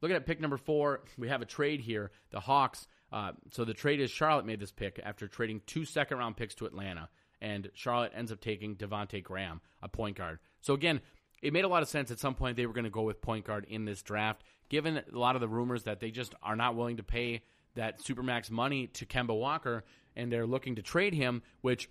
[0.01, 2.11] Looking at pick number four, we have a trade here.
[2.29, 2.87] The Hawks.
[3.11, 6.55] Uh, so the trade is Charlotte made this pick after trading two second round picks
[6.55, 7.09] to Atlanta,
[7.41, 10.39] and Charlotte ends up taking Devonte Graham, a point guard.
[10.61, 11.01] So again,
[11.41, 13.21] it made a lot of sense at some point they were going to go with
[13.21, 16.55] point guard in this draft, given a lot of the rumors that they just are
[16.55, 17.43] not willing to pay
[17.75, 19.83] that supermax money to Kemba Walker,
[20.15, 21.89] and they're looking to trade him, which,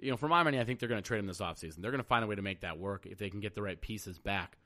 [0.00, 1.78] you know, for my money, I think they're going to trade him this offseason.
[1.78, 3.62] They're going to find a way to make that work if they can get the
[3.62, 4.58] right pieces back.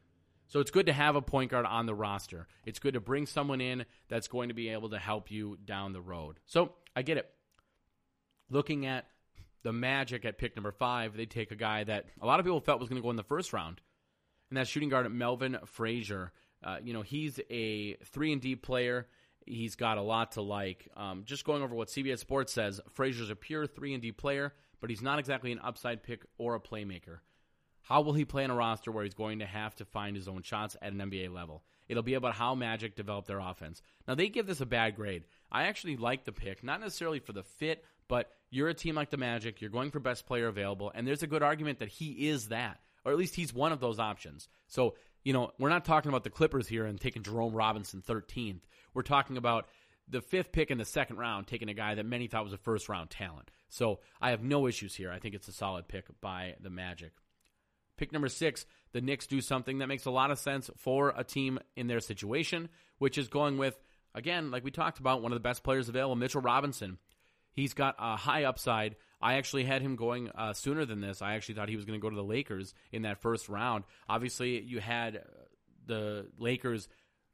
[0.48, 2.48] So it's good to have a point guard on the roster.
[2.64, 5.92] It's good to bring someone in that's going to be able to help you down
[5.92, 6.40] the road.
[6.46, 7.30] So I get it.
[8.50, 9.06] Looking at
[9.62, 12.60] the Magic at pick number five, they take a guy that a lot of people
[12.60, 13.80] felt was going to go in the first round
[14.50, 16.32] and that's shooting guard Melvin Frazier.
[16.62, 19.06] Uh, you know, he's a three and D player.
[19.46, 20.88] He's got a lot to like.
[20.96, 24.52] Um, just going over what CBS Sports says, Frazier's a pure three and D player,
[24.80, 27.18] but he's not exactly an upside pick or a playmaker.
[27.82, 30.28] How will he play in a roster where he's going to have to find his
[30.28, 31.64] own shots at an NBA level?
[31.88, 33.82] It'll be about how Magic develop their offense.
[34.06, 35.24] Now, they give this a bad grade.
[35.50, 39.10] I actually like the pick, not necessarily for the fit, but you're a team like
[39.10, 42.28] the Magic, you're going for best player available, and there's a good argument that he
[42.28, 44.48] is that or at least he's one of those options.
[44.68, 48.62] So you know, we're not talking about the Clippers here and taking Jerome Robinson 13th.
[48.94, 49.68] We're talking about
[50.08, 52.58] the fifth pick in the second round, taking a guy that many thought was a
[52.58, 53.50] first round talent.
[53.70, 55.10] So I have no issues here.
[55.10, 57.12] I think it's a solid pick by the Magic.
[57.96, 61.24] Pick number six, the Knicks do something that makes a lot of sense for a
[61.24, 62.68] team in their situation,
[62.98, 63.78] which is going with,
[64.14, 66.98] again, like we talked about, one of the best players available, Mitchell Robinson.
[67.52, 68.96] He's got a high upside.
[69.20, 71.20] I actually had him going uh, sooner than this.
[71.20, 73.84] I actually thought he was going to go to the Lakers in that first round.
[74.08, 75.22] Obviously, you had
[75.86, 76.88] the Lakers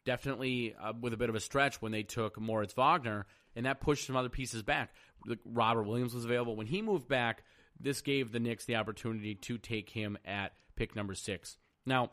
[0.05, 3.27] definitely uh, with a bit of a stretch when they took Moritz Wagner,
[3.57, 4.95] and that pushed some other pieces back.
[5.45, 6.55] Robert Williams was available.
[6.55, 7.43] When he moved back,
[7.81, 11.57] this gave the Knicks the opportunity to take him at pick number six.
[11.85, 12.13] Now,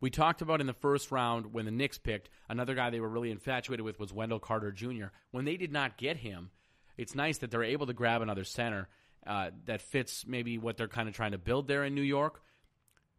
[0.00, 3.08] we talked about in the first round when the Knicks picked, another guy they were
[3.08, 5.06] really infatuated with was Wendell Carter Jr.
[5.30, 6.50] When they did not get him,
[6.96, 8.88] it's nice that they're able to grab another center
[9.26, 12.42] uh, that fits maybe what they're kind of trying to build there in New York.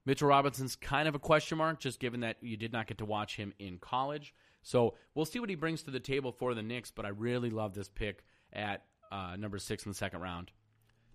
[0.06, 3.06] Mitchell Robinson's kind of a question mark, just given that you did not get to
[3.06, 4.34] watch him in college.
[4.62, 7.49] So we'll see what he brings to the table for the Knicks, but I really
[7.49, 10.51] love this pick at uh, number six in the second round.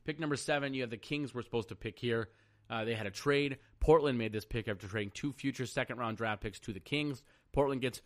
[0.05, 2.29] Pick number seven, you have the Kings were supposed to pick here.
[2.69, 3.59] Uh, they had a trade.
[3.81, 7.23] Portland made this pick after trading two future second round draft picks to the Kings.
[7.53, 8.01] Portland gets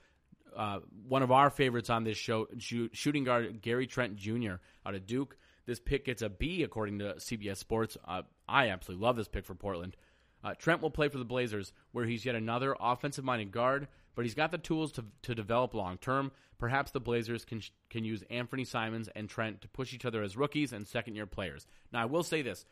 [0.57, 4.55] uh, one of our favorites on this show, shooting guard Gary Trent Jr.
[4.85, 5.37] out of Duke.
[5.67, 7.97] This pick gets a B according to CBS Sports.
[8.07, 9.97] Uh, I absolutely love this pick for Portland.
[10.43, 13.89] Uh, Trent will play for the Blazers, where he's yet another offensive minded guard,
[14.19, 16.33] but he's got the tools to, to develop long term.
[16.59, 20.37] Perhaps the Blazers can, can use Anthony Simons and Trent to push each other as
[20.37, 21.69] rookies and second year players.
[21.93, 22.65] Now, I will say this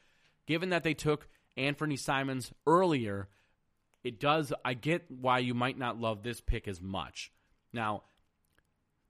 [0.48, 3.28] given that they took Anthony Simons earlier,
[4.02, 7.30] it does, I get why you might not love this pick as much.
[7.72, 8.02] Now,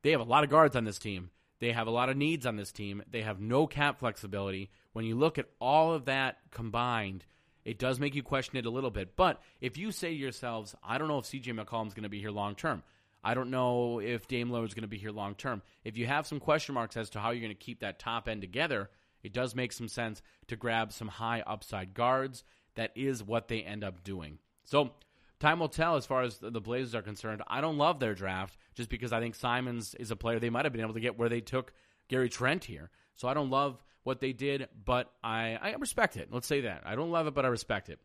[0.03, 1.31] they have a lot of guards on this team.
[1.61, 3.03] They have a lot of needs on this team.
[3.11, 4.69] They have no cap flexibility.
[4.93, 7.25] When you look at all of that combined,
[7.67, 9.17] it does make you question it a little bit.
[9.17, 12.09] But if you say to yourselves, I don't know if CJ McCollum is going to
[12.09, 12.85] be here long term.
[13.25, 15.63] I don't know if Dame Lillard is going to be here long term.
[15.83, 18.29] If you have some question marks as to how you're going to keep that top
[18.29, 18.89] end together,
[19.25, 22.45] it does make some sense to grab some high upside guards.
[22.77, 24.39] That is what they end up doing.
[24.63, 24.93] So
[25.41, 27.43] time will tell as far as the Blazers are concerned.
[27.49, 30.67] I don't love their draft just because I think Simons is a player they might
[30.67, 31.73] have been able to get where they took
[32.07, 32.91] Gary Trent here.
[33.17, 36.29] So I don't love what they did, but I, I respect it.
[36.31, 36.83] Let's say that.
[36.87, 37.99] I don't love it, but I respect it.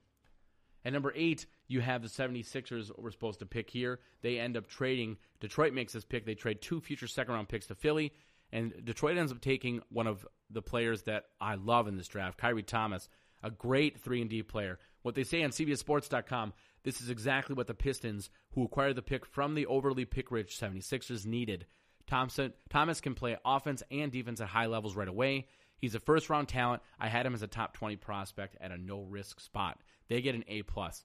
[0.83, 3.99] At number eight, you have the 76ers we're supposed to pick here.
[4.23, 5.17] They end up trading.
[5.41, 6.25] Detroit makes this pick.
[6.25, 8.13] They trade two future second round picks to Philly.
[8.51, 12.39] And Detroit ends up taking one of the players that I love in this draft,
[12.39, 13.07] Khyri Thomas,
[13.43, 14.79] a great 3 and D player.
[15.03, 19.23] What they say on CBSSports.com, this is exactly what the Pistons, who acquired the pick
[19.23, 21.67] from the overly pick-rich 76ers, needed.
[22.07, 25.45] Thompson, Thomas can play offense and defense at high levels right away.
[25.81, 26.83] He's a first round talent.
[26.99, 29.81] I had him as a top 20 prospect at a no risk spot.
[30.07, 31.03] They get an A plus.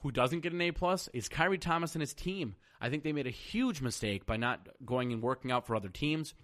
[0.00, 2.54] Who doesn't get an A plus is Khyri Thomas and his team.
[2.78, 5.88] I think they made a huge mistake by not going and working out for other
[5.88, 6.34] teams.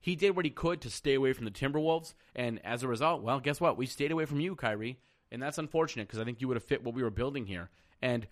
[0.00, 3.22] He did what he could to stay away from the Timberwolves, and as a result,
[3.22, 3.76] well, guess what?
[3.76, 4.96] We stayed away from you, Khyri,
[5.30, 7.70] and that's unfortunate because I think you would have fit what we were building here.
[8.00, 8.26] And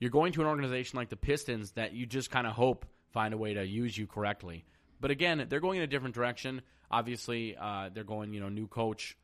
[0.00, 3.34] you're going to an organization like the Pistons that you just kind of hope find
[3.34, 4.64] a way to use you correctly.
[5.00, 6.62] But again, they're going in a different direction.
[6.90, 9.16] Obviously, uh, they're going, you know, new coach,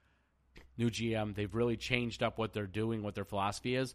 [0.76, 1.34] new GM.
[1.34, 3.94] They've really changed up what they're doing, what their philosophy is.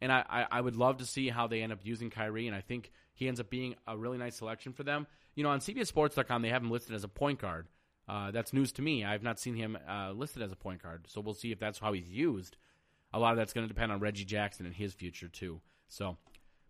[0.00, 2.54] And I, I, I would love to see how they end up using Khyri, and
[2.54, 5.06] I think he ends up being a really nice selection for them
[5.38, 7.68] you know, on CBSSports.com, they have him listed as a point guard.
[8.08, 9.04] Uh, that's news to me.
[9.04, 11.78] I've not seen him uh, listed as a point guard, so we'll see if that's
[11.78, 12.56] how he's used.
[13.12, 15.60] A lot of that's going to depend on Reggie Jackson and his future too.
[15.86, 16.16] So,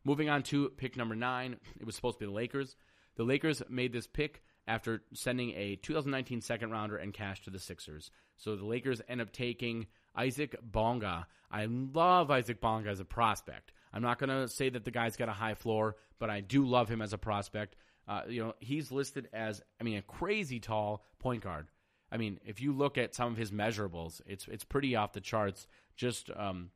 [0.05, 2.77] moving on to pick number nine, it was supposed to be the Lakers.
[3.17, 7.59] The Lakers made this pick after sending a 2019 second rounder and cash to the
[7.59, 8.11] Sixers.
[8.37, 11.27] So the Lakers end up taking Isaac Bonga.
[11.51, 13.73] I love Isaac Bonga as a prospect.
[13.93, 16.67] I'm not going to say that the guy's got a high floor, but I do
[16.67, 17.77] love him as a prospect.
[18.07, 21.69] Uh, you know, he's listed as, I mean, a crazy tall point guard.
[22.13, 25.21] I mean, if you look at some of his measurables, it's it's pretty off the
[25.21, 25.67] charts.
[25.95, 26.71] Just um,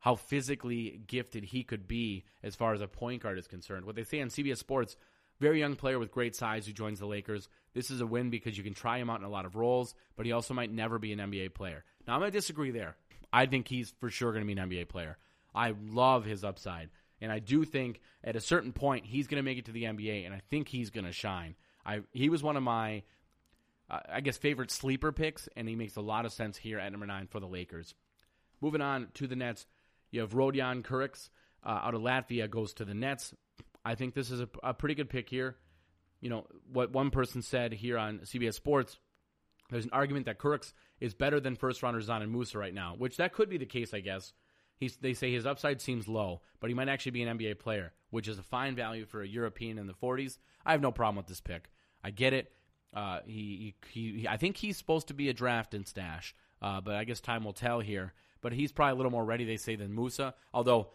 [0.00, 3.84] how physically gifted he could be as far as a point guard is concerned.
[3.84, 4.96] What they say on CBS Sports,
[5.40, 7.48] very young player with great size who joins the Lakers.
[7.74, 9.94] This is a win because you can try him out in a lot of roles,
[10.16, 11.84] but he also might never be an NBA player.
[12.06, 12.96] Now, I'm going to disagree there.
[13.32, 15.18] I think he's for sure going to be an NBA player.
[15.54, 16.90] I love his upside.
[17.20, 19.84] And I do think at a certain point he's going to make it to the
[19.84, 21.54] NBA, and I think he's going to shine.
[21.84, 23.02] I he was one of my,
[23.88, 26.90] uh, I guess, favorite sleeper picks, and he makes a lot of sense here at
[26.92, 27.94] number nine for the Lakers.
[28.60, 29.66] Moving on to the Nets,
[30.10, 31.30] you have Rodion Kurucs
[31.64, 33.34] uh, out of Latvia goes to the Nets.
[33.86, 35.56] I think this is a, a pretty good pick here.
[36.20, 38.98] You know what one person said here on CBS Sports.
[39.70, 42.94] There's an argument that Kurucs is better than first rounder rounders Dzanan Musa right now,
[42.96, 44.32] which that could be the case, I guess
[44.76, 47.92] He's, they say his upside seems low, but he might actually be an NBA player,
[48.10, 50.38] which is a fine value for a European in the 40s.
[50.64, 51.70] I have no problem with this pick.
[52.04, 52.52] I get it.
[52.94, 56.80] Uh, he, he, he, I think he's supposed to be a draft and stash, uh,
[56.80, 58.12] but I guess time will tell here.
[58.42, 60.34] But he's probably a little more ready, they say, than Musa.
[60.52, 60.90] Although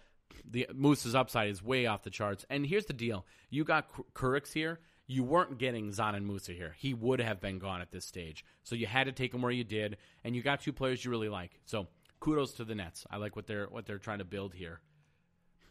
[0.50, 2.46] the Musa's upside is way off the charts.
[2.50, 4.80] And here's the deal: you got Kurucs here.
[5.08, 6.74] You weren't getting Dzanan Musa here.
[6.78, 8.46] He would have been gone at this stage.
[8.64, 11.12] So you had to take him where you did, and you got two players you
[11.12, 11.60] really like.
[11.66, 11.88] So
[12.22, 13.06] kudos to the Nets.
[13.12, 14.80] I like what they're what they're trying to build here.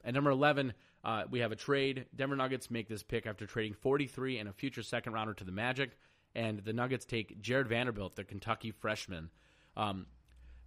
[0.04, 0.72] At number 11,
[1.04, 2.06] uh, we have a trade.
[2.14, 5.52] Denver Nuggets make this pick after trading 43 and a future second rounder to the
[5.52, 5.90] Magic,
[6.34, 9.30] and the Nuggets take Jarred Vanderbilt, the Kentucky freshman.
[9.76, 10.06] Um,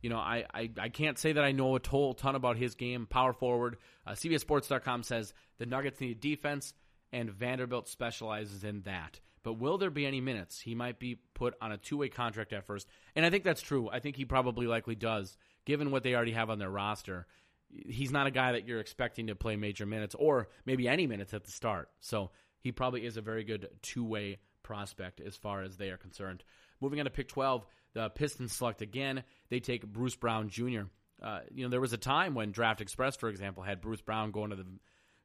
[0.03, 2.75] you know, I, I, I, can't say that I know a whole ton about his
[2.75, 3.07] game.
[3.07, 3.77] Power forward.
[4.05, 6.73] Uh, CBSSports.com says the Nuggets need defense,
[7.13, 9.21] and Vanderbilt specializes in that.
[9.43, 10.59] But will there be any minutes?
[10.59, 12.85] He might be put on a two way contract at first.
[13.15, 13.89] And I think that's true.
[13.89, 17.25] I think he probably likely does, given what they already have on their roster.
[17.69, 21.33] He's not a guy that you're expecting to play major minutes or maybe any minutes
[21.33, 21.89] at the start.
[22.01, 25.97] So he probably is a very good two way prospect as far as they are
[25.97, 26.43] concerned.
[26.81, 29.23] Moving on to pick 12, the Pistons select again.
[29.53, 30.85] They take Bruce Brown Jr.
[31.21, 34.31] Uh, you know, there was a time when Draft Express, for example, had Bruce Brown
[34.31, 34.65] going to the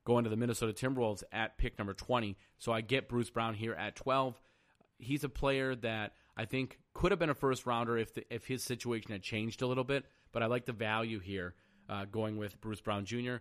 [0.04, 2.36] going to the Minnesota Timberwolves at pick number 20.
[2.58, 4.38] So I get Bruce Brown here at 12.
[4.98, 8.46] He's a player that I think could have been a first rounder if the, if
[8.46, 11.54] his situation had changed a little bit, but I like the value here
[11.88, 13.36] uh, going with Bruce Brown Jr.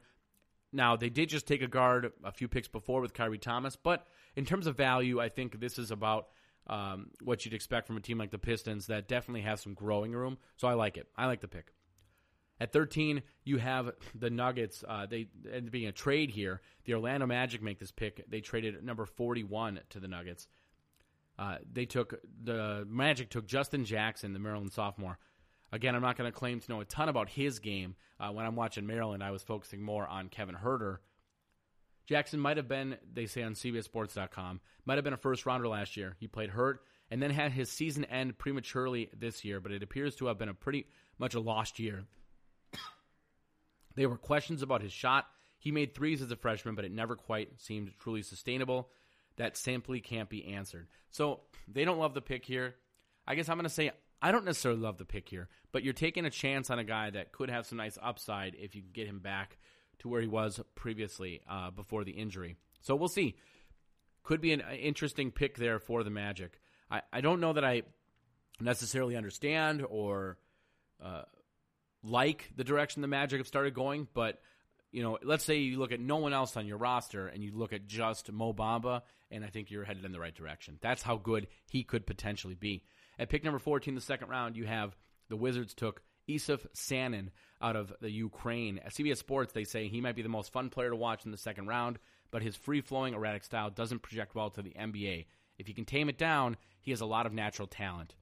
[0.71, 4.07] Now, they did just take a guard a few picks before with Khyri Thomas, but
[4.37, 6.27] in terms of value, I think this is about
[6.67, 10.11] um, what you'd expect from a team like the Pistons that definitely has some growing
[10.11, 10.37] room.
[10.57, 11.07] So I like it.
[11.15, 11.73] I like the pick.
[12.59, 14.83] At 13, you have the Nuggets.
[14.87, 16.61] Uh, they ended being a trade here.
[16.85, 18.27] The Orlando Magic make this pick.
[18.29, 20.47] They traded number 41 to the Nuggets.
[21.37, 25.19] Uh, they took the Magic took Justin Jackson, the Maryland sophomore.
[25.71, 27.95] Again, I'm not going to claim to know a ton about his game.
[28.19, 30.97] Uh, when I'm watching Maryland, I was focusing more on Kevin Huerter.
[32.07, 35.97] Jackson might have been, they say on CBSSports.com, might have been a first rounder last
[35.97, 36.15] year.
[36.19, 36.81] He played hurt
[37.11, 40.49] and then had his season end prematurely this year, but it appears to have been
[40.49, 40.87] a pretty
[41.19, 42.05] much a lost year.
[43.95, 45.25] There were questions about his shot.
[45.57, 48.89] He made threes as a freshman, but it never quite seemed truly sustainable.
[49.37, 50.87] That simply can't be answered.
[51.09, 52.75] So they don't love the pick here.
[53.25, 53.89] I guess I'm going to say
[54.21, 57.09] I don't necessarily love the pick here, but you're taking a chance on a guy
[57.09, 59.57] that could have some nice upside if you get him back
[59.99, 62.55] to where he was previously uh, before the injury.
[62.81, 63.35] So we'll see.
[64.23, 66.59] Could be an interesting pick there for the Magic.
[66.91, 67.83] I, I don't know that I
[68.59, 70.37] necessarily understand or
[71.03, 71.23] uh,
[72.03, 74.39] like the direction the Magic have started going, but
[74.91, 77.51] you know, let's say you look at no one else on your roster and you
[77.53, 80.77] look at just Mo Bamba, and I think you're headed in the right direction.
[80.81, 82.83] That's how good he could potentially be.
[83.19, 84.95] At pick number 14, the second round, you have
[85.29, 88.79] the Wizards took Issuf Sanon out of the Ukraine.
[88.79, 91.31] At CBS Sports, they say he might be the most fun player to watch in
[91.31, 91.99] the second round,
[92.31, 95.25] but his free flowing, erratic style doesn't project well to the NBA.
[95.57, 98.15] If he can tame it down, he has a lot of natural talent.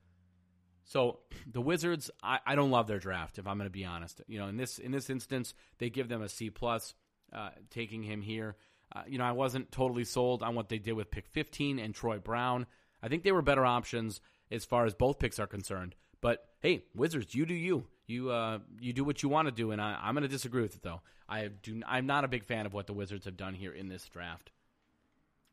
[0.85, 1.19] So
[1.51, 3.39] the Wizards, I, I don't love their draft.
[3.39, 6.07] If I'm going to be honest, you know, in this in this instance, they give
[6.07, 6.93] them a C plus,
[7.33, 8.55] uh, taking him here.
[8.95, 11.93] Uh, you know, I wasn't totally sold on what they did with pick 15 and
[11.93, 12.67] Troy Brown.
[13.01, 15.95] I think they were better options as far as both picks are concerned.
[16.21, 17.87] But hey, Wizards, you do you.
[18.07, 20.61] You uh, you do what you want to do, and I, I'm going to disagree
[20.61, 21.01] with it though.
[21.27, 21.81] I do.
[21.87, 24.51] I'm not a big fan of what the Wizards have done here in this draft.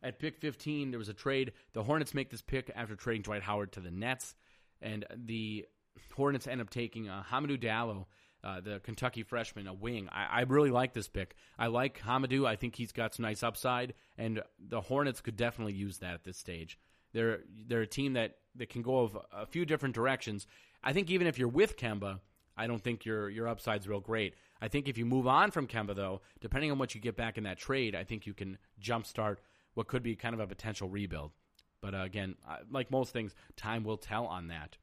[0.03, 1.53] At pick 15, there was a trade.
[1.75, 4.35] The Hornets make this pick after trading Dwight Howard to the Nets
[4.83, 5.67] and the
[6.15, 8.07] Hornets end up taking uh, Hamidou Diallo,
[8.45, 10.09] uh, the Kentucky freshman, a wing.
[10.11, 11.37] I, I, really like this pick.
[11.59, 12.47] I like Hamidou.
[12.47, 16.25] I think he's got some nice upside, and the Hornets could definitely use that at
[16.25, 16.79] this stage.
[17.13, 20.47] They're they're a team that, that can go of a few different directions.
[20.83, 22.21] I think even if you're with Kemba,
[22.57, 24.35] I don't think your your upside's real great.
[24.61, 27.39] I think if you move on from Kemba, though, depending on what you get back
[27.39, 29.39] in that trade, I think you can jumpstart
[29.75, 31.33] what could be kind of a potential rebuild.
[31.81, 32.37] But uh, again,
[32.71, 34.77] like most things, time will tell on that.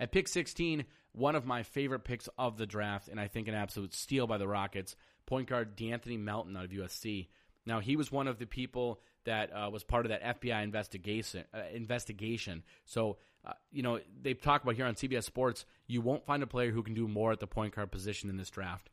[0.00, 3.54] At pick 16, one of my favorite picks of the draft, and I think an
[3.54, 7.28] absolute steal by the Rockets, point guard De'Anthony Melton out of USC.
[7.66, 11.44] Now, he was one of the people that uh, was part of that FBI investigation.
[11.52, 12.62] Uh, investigation.
[12.84, 16.46] So, uh, you know, they talk about here on CBS Sports, you won't find a
[16.46, 18.90] player who can do more at the point guard position in this draft.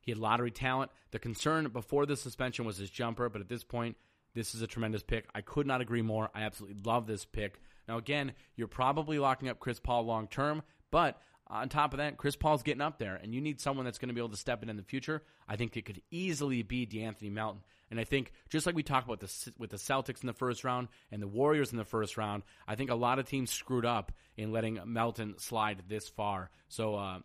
[0.00, 0.90] He had lottery talent.
[1.10, 3.96] The concern before the suspension was his jumper, but at this point,
[4.34, 5.26] this is a tremendous pick.
[5.34, 6.30] I could not agree more.
[6.34, 7.60] I absolutely love this pick.
[7.88, 12.18] Now, again, you're probably locking up Chris Paul long term, but on top of that,
[12.18, 14.36] Chris Paul's getting up there, and you need someone that's going to be able to
[14.36, 15.22] step in in the future.
[15.48, 17.62] I think it could easily be De'Anthony Melton.
[17.90, 20.64] And I think, just like we talked about this with the Celtics in the first
[20.64, 23.86] round and the Warriors in the first round, I think a lot of teams screwed
[23.86, 26.50] up in letting Melton slide this far.
[26.68, 27.20] So, uh,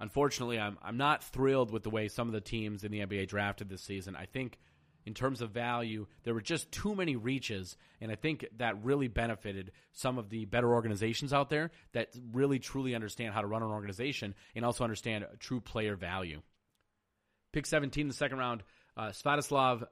[0.00, 3.28] unfortunately, I'm I'm not thrilled with the way some of the teams in the NBA
[3.28, 4.16] drafted this season.
[4.16, 4.58] I think
[5.06, 9.08] in terms of value, there were just too many reaches, and I think that really
[9.08, 13.62] benefited some of the better organizations out there that really truly understand how to run
[13.62, 16.42] an organization and also understand true player value.
[17.52, 18.62] Pick 17 in the second round,
[18.96, 19.84] uh, Sviatoslav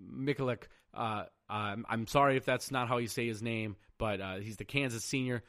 [0.00, 0.64] Mikulik.
[0.94, 4.56] Uh, I'm, I'm sorry if that's not how you say his name, but uh, he's
[4.56, 5.42] the Kansas senior.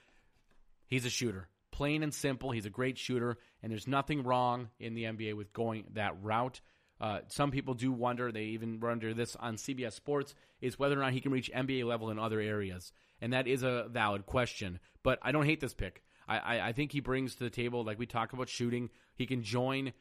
[0.87, 1.47] He's a shooter.
[1.71, 2.51] Plain and simple.
[2.51, 6.61] He's a great shooter, and there's nothing wrong in the NBA with going that route.
[6.99, 11.03] Uh, some people do wonder, they even wonder this on CBS Sports, is whether or
[11.03, 12.91] not he can reach NBA level in other areas.
[13.21, 14.79] And that is a valid question.
[15.03, 16.03] But I don't hate this pick.
[16.27, 19.25] I, I, I think he brings to the table, like we talk about shooting, he
[19.25, 19.93] can join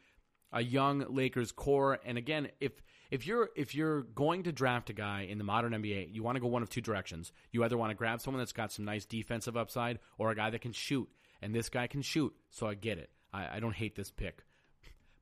[0.52, 1.98] a young Lakers core.
[2.04, 2.72] And again, if
[3.10, 6.36] if you're if you're going to draft a guy in the modern NBA, you want
[6.36, 7.32] to go one of two directions.
[7.52, 10.50] You either want to grab someone that's got some nice defensive upside, or a guy
[10.50, 11.08] that can shoot.
[11.42, 13.10] And this guy can shoot, so I get it.
[13.32, 14.42] I, I don't hate this pick.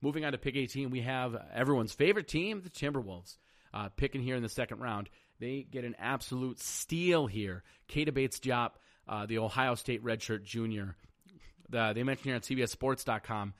[0.00, 3.38] Moving on to pick 18, we have everyone's favorite team, the Timberwolves.
[3.72, 5.08] Uh, picking here in the second round,
[5.40, 7.64] they get an absolute steal here.
[7.88, 8.72] Keita Bates-Diop,
[9.08, 10.94] uh, the Ohio State redshirt junior.
[11.70, 13.54] The, they mentioned here on CBSSports.com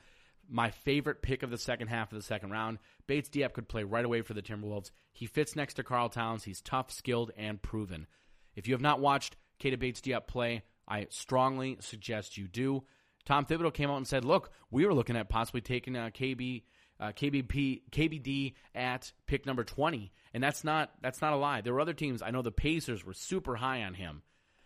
[0.49, 2.79] my favorite pick of the second half of the second round.
[3.07, 4.91] Bates-Diop could play right away for the Timberwolves.
[5.13, 6.45] He fits next to Karl Towns.
[6.45, 8.07] He's tough, skilled, and proven.
[8.55, 12.85] If you have not watched Keita Bates-Diop play, I strongly suggest you do.
[13.25, 16.65] Tom Thibodeau came out and said, "Look, we were looking at possibly taking uh, KB,
[17.01, 21.63] uh, KBP, KBD at pick number 20, and that's not that's not a lie.
[21.63, 22.23] There were other teams.
[22.23, 24.23] I know the Pacers were super high on him,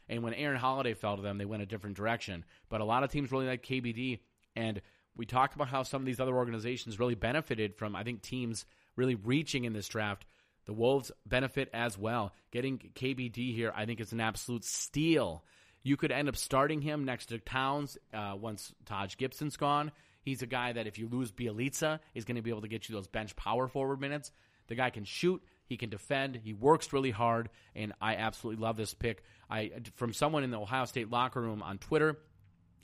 [0.09, 2.45] and when Aaron Holiday fell to them, they went a different direction.
[2.69, 4.21] But a lot of teams really like KBD,
[4.57, 4.83] and
[5.19, 7.95] we talked about how some of these other organizations really benefited from.
[7.95, 8.65] I think teams
[8.97, 10.25] really reaching in this draft.
[10.65, 12.33] The Wolves benefit as well.
[12.53, 15.45] Getting KBD here, I think, is an absolute steal.
[15.83, 19.93] You could end up starting him next to Towns uh, once Taj Gibson's gone.
[20.23, 22.89] He's a guy that if you lose Bjelica, is going to be able to get
[22.89, 24.31] you those bench power forward minutes.
[24.67, 28.77] The guy can shoot, he can defend, he works really hard, and I absolutely love
[28.77, 29.23] this pick.
[29.51, 32.19] I from someone in the Ohio State locker room on Twitter,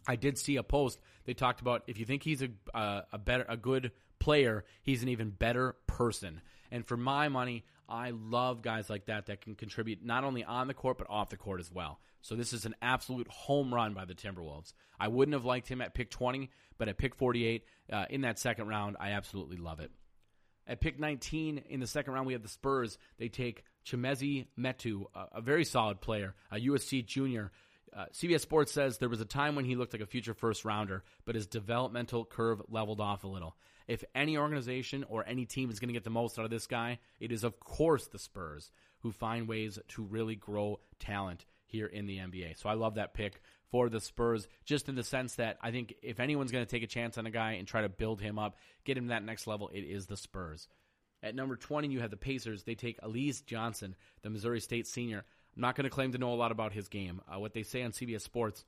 [0.07, 0.99] I did see a post.
[1.25, 5.03] They talked about if you think he's a uh, a better a good player, he's
[5.03, 6.41] an even better person.
[6.71, 10.67] And for my money, I love guys like that that can contribute not only on
[10.67, 12.01] the court but off the court as well.
[12.23, 14.73] So this is an absolute home run by the Timberwolves.
[14.99, 18.39] I wouldn't have liked him at pick 20, but at pick 48 uh, in that
[18.39, 19.91] second round, I absolutely love it.
[20.67, 22.97] At pick 19 in the second round, we have the Spurs.
[23.19, 27.53] They take Chimezie Metu, a, a very solid player, a USC junior.
[27.97, 30.65] Uh, CBS Sports says there was a time when he looked like a future first
[30.65, 33.57] rounder, but his developmental curve leveled off a little.
[33.87, 36.67] If any organization or any team is going to get the most out of this
[36.67, 38.71] guy, it is, of course, the Spurs,
[39.01, 42.59] who find ways to really grow talent here in the NBA.
[42.59, 43.41] So I love that pick
[43.71, 46.83] for the Spurs, just in the sense that I think if anyone's going to take
[46.83, 49.25] a chance on a guy and try to build him up, get him to that
[49.25, 50.69] next level, it is the Spurs.
[51.23, 52.65] At number 20, you have the Pacers.
[52.65, 55.25] They take Alize Johnson, the Missouri State senior.
[55.57, 57.21] I'm not going to claim to know a lot about his game.
[57.29, 58.65] Uh, what they say on CBS Sports,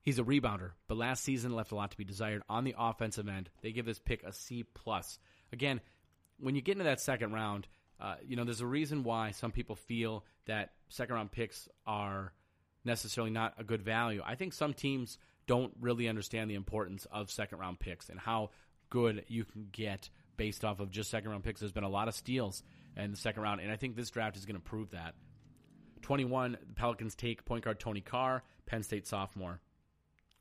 [0.00, 3.28] he's a rebounder, but last season left a lot to be desired on the offensive
[3.28, 3.50] end.
[3.62, 5.18] They give this pick a C plus.
[5.52, 5.80] Again,
[6.38, 7.68] when you get into that second round,
[8.00, 12.32] uh, you know, there's a reason why some people feel that second round picks are
[12.84, 14.22] necessarily not a good value.
[14.24, 18.50] I think some teams don't really understand the importance of second round picks and how
[18.90, 21.60] good you can get based off of just second round picks.
[21.60, 22.62] There's been a lot of steals
[22.96, 25.14] in the second round, and I think this draft is going to prove that.
[26.04, 29.60] 21, the Pelicans take point guard Tony Carr, Penn State sophomore.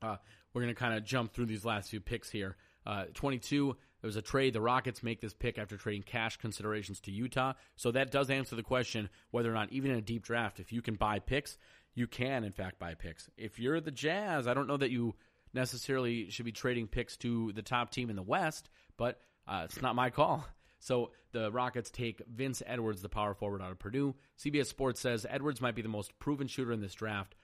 [0.01, 0.17] Uh,
[0.53, 2.57] we're going to kind of jump through these last few picks here.
[2.85, 4.53] Uh, 22, there was a trade.
[4.53, 7.53] The Rockets make this pick after trading cash considerations to Utah.
[7.77, 10.73] So that does answer the question whether or not, even in a deep draft, if
[10.73, 11.57] you can buy picks,
[11.95, 13.29] you can, in fact, buy picks.
[13.37, 15.15] If you're the Jazz, I don't know that you
[15.53, 19.81] necessarily should be trading picks to the top team in the West, but uh, it's
[19.81, 20.45] not my call.
[20.83, 24.15] So the Rockets take Vince Edwards, the power forward out of Purdue.
[24.37, 27.35] CBS Sports says Edwards might be the most proven shooter in this draft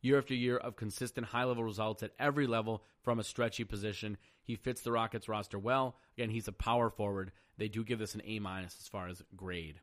[0.00, 4.16] year after year of consistent high level results at every level from a stretchy position.
[4.42, 5.96] He fits the Rockets roster well.
[6.16, 7.32] Again, he's a power forward.
[7.58, 9.80] They do give this an A minus as far as grade.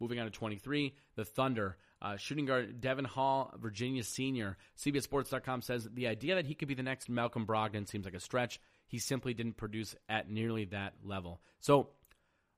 [0.00, 1.76] Moving on to 23, the Thunder.
[2.00, 4.56] Uh, shooting guard Devon Hall, Virginia senior.
[4.78, 8.20] CBSSports.com says the idea that he could be the next Malcolm Brogdon seems like a
[8.20, 8.58] stretch.
[8.88, 11.40] He simply didn't produce at nearly that level.
[11.60, 11.90] So,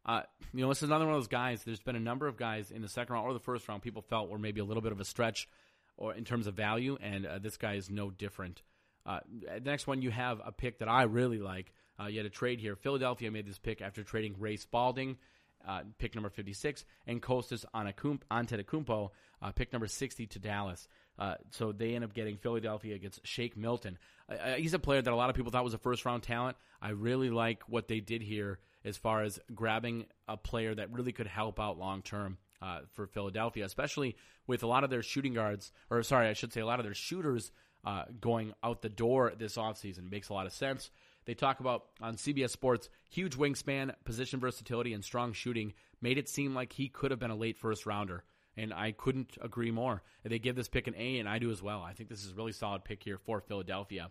[0.07, 1.63] uh, you know, this is another one of those guys.
[1.65, 4.03] There's been a number of guys in the second round or the first round people
[4.03, 5.49] felt were maybe a little bit of a stretch
[5.97, 8.63] or in terms of value, and uh, this guy is no different.
[9.07, 11.73] Uh, the next one, you have a pick that I really like.
[12.01, 12.75] Uh, you had a trade here.
[12.75, 15.17] Philadelphia made this pick after trading Ray Spalding,
[15.67, 20.89] uh, pick number 56, and Kostas Antetokounmpo, uh, pick number 60 to Dallas.
[21.19, 23.99] Uh, so they end up getting Philadelphia against Shake Milton.
[24.29, 26.57] Uh, he's a player that a lot of people thought was a first round talent.
[26.83, 31.13] I really like what they did here as far as grabbing a player that really
[31.13, 34.17] could help out long term uh, for Philadelphia, especially
[34.47, 36.85] with a lot of their shooting guards, or sorry, I should say a lot of
[36.85, 37.53] their shooters
[37.85, 40.11] uh, going out the door this offseason.
[40.11, 40.91] Makes a lot of sense.
[41.27, 46.29] They talk about on CBS Sports huge wingspan, position versatility, and strong shooting made it
[46.29, 48.25] seem like he could have been a late first rounder.
[48.57, 50.03] And I couldn't agree more.
[50.23, 51.83] They give this pick an A, and I do as well.
[51.83, 54.11] I think this is a really solid pick here for Philadelphia.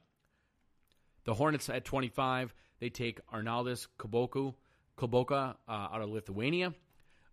[1.23, 4.55] The Hornets at 25, they take Arnoldas Kuboku,
[4.97, 6.73] Kulboka uh, out of Lithuania.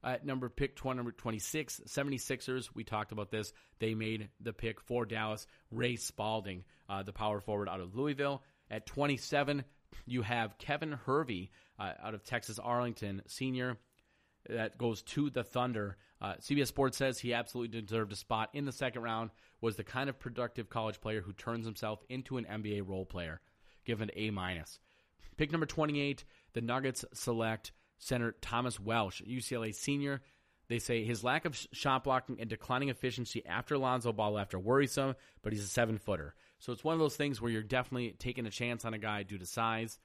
[0.02, 3.52] At number pick 20, number 26, 76ers, we talked about this.
[3.80, 5.46] They made the pick for Dallas.
[5.70, 8.42] Ray Spalding, uh, the power forward out of Louisville.
[8.70, 9.62] At 27,
[10.06, 13.76] you have Kevin Hervey uh, out of Texas Arlington, senior.
[14.48, 15.98] That goes to the Thunder.
[16.20, 19.30] Uh, CBS Sports says he absolutely deserved a spot in the second round.
[19.61, 23.40] Was the kind of productive college player who turns himself into an NBA role player.
[23.84, 24.78] Given A minus.
[25.36, 30.22] Pick number 28, the Nuggets select center Thomas Welsh, UCLA senior.
[30.68, 34.59] They say his lack of shot blocking and declining efficiency after Lonzo Ball left are
[34.59, 36.34] worrisome, but he's a seven footer.
[36.61, 39.24] So it's one of those things where you're definitely taking a chance on a guy
[39.24, 39.98] due to size.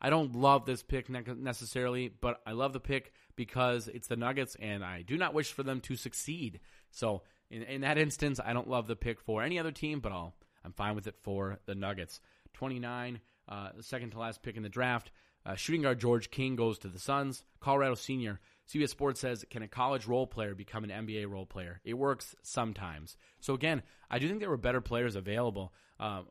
[0.00, 4.56] I don't love this pick necessarily, but I love the pick because it's the Nuggets,
[4.60, 6.60] and I do not wish for them to succeed.
[6.90, 10.12] So in, in that instance, I don't love the pick for any other team, but
[10.12, 10.34] I'll,
[10.64, 12.20] I'm fine with it for the Nuggets.
[12.54, 15.10] 29, uh, the second to last pick in the draft.
[15.44, 17.44] Uh, shooting guard George King goes to the Suns.
[17.60, 18.40] Colorado senior.
[18.68, 21.80] CBS Sports says, can a college role player become an NBA role player?
[21.84, 23.16] It works sometimes.
[23.40, 25.72] So again, I do think there were better players available.
[25.98, 26.22] Uh,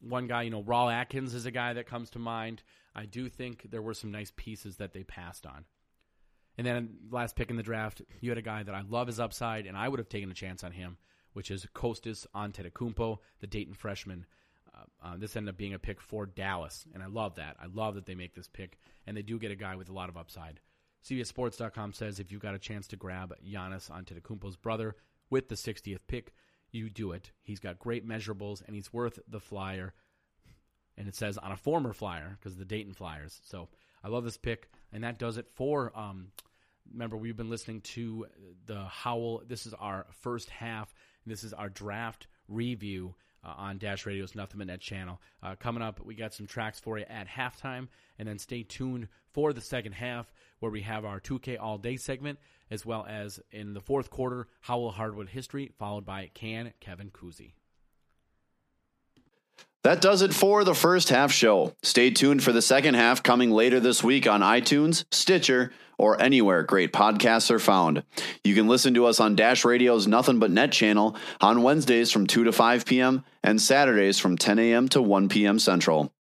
[0.00, 2.62] one guy, you know, Rawle Alkins is a guy that comes to mind.
[2.94, 5.64] I do think there were some nice pieces that they passed on.
[6.58, 9.20] And then last pick in the draft, you had a guy that I love his
[9.20, 10.98] upside, and I would have taken a chance on him,
[11.32, 14.26] which is Kostas Antetokounmpo, the Dayton freshman.
[14.82, 17.56] Uh, uh, this ended up being a pick for Dallas, and I love that.
[17.60, 19.92] I love that they make this pick, and they do get a guy with a
[19.92, 20.60] lot of upside.
[21.08, 24.96] CBSSports.com says if you've got a chance to grab Giannis Antetokounmpo's brother
[25.30, 26.32] with the 60th pick,
[26.70, 27.32] you do it.
[27.42, 29.94] He's got great measurables, and he's worth the flyer.
[30.96, 33.40] And it says on a former flyer because the Dayton Flyers.
[33.44, 33.68] So
[34.04, 35.92] I love this pick, and that does it for.
[35.98, 36.28] Um,
[36.90, 38.26] remember, we've been listening to
[38.66, 39.42] the Howl.
[39.46, 40.94] This is our first half.
[41.26, 43.14] This is our draft review
[43.44, 45.20] uh, on Dash Radio's Nothing But Net channel.
[45.42, 47.88] Uh, coming up, we got some tracks for you at halftime,
[48.18, 51.96] and then stay tuned for the second half where we have our 2K All Day
[51.96, 52.38] segment,
[52.70, 57.54] as well as in the fourth quarter, Howl Hardwood history, followed by Can Kevin Kuzi.
[59.82, 61.74] That does it for the first half show.
[61.82, 66.62] Stay tuned for the second half coming later this week on iTunes, Stitcher, or anywhere
[66.62, 68.04] great podcasts are found.
[68.44, 72.28] You can listen to us on Dash Radio's Nothing But Net channel on Wednesdays from
[72.28, 73.24] 2 to 5 p.m.
[73.42, 74.88] and Saturdays from 10 a.m.
[74.90, 75.58] to 1 p.m.
[75.58, 76.12] Central.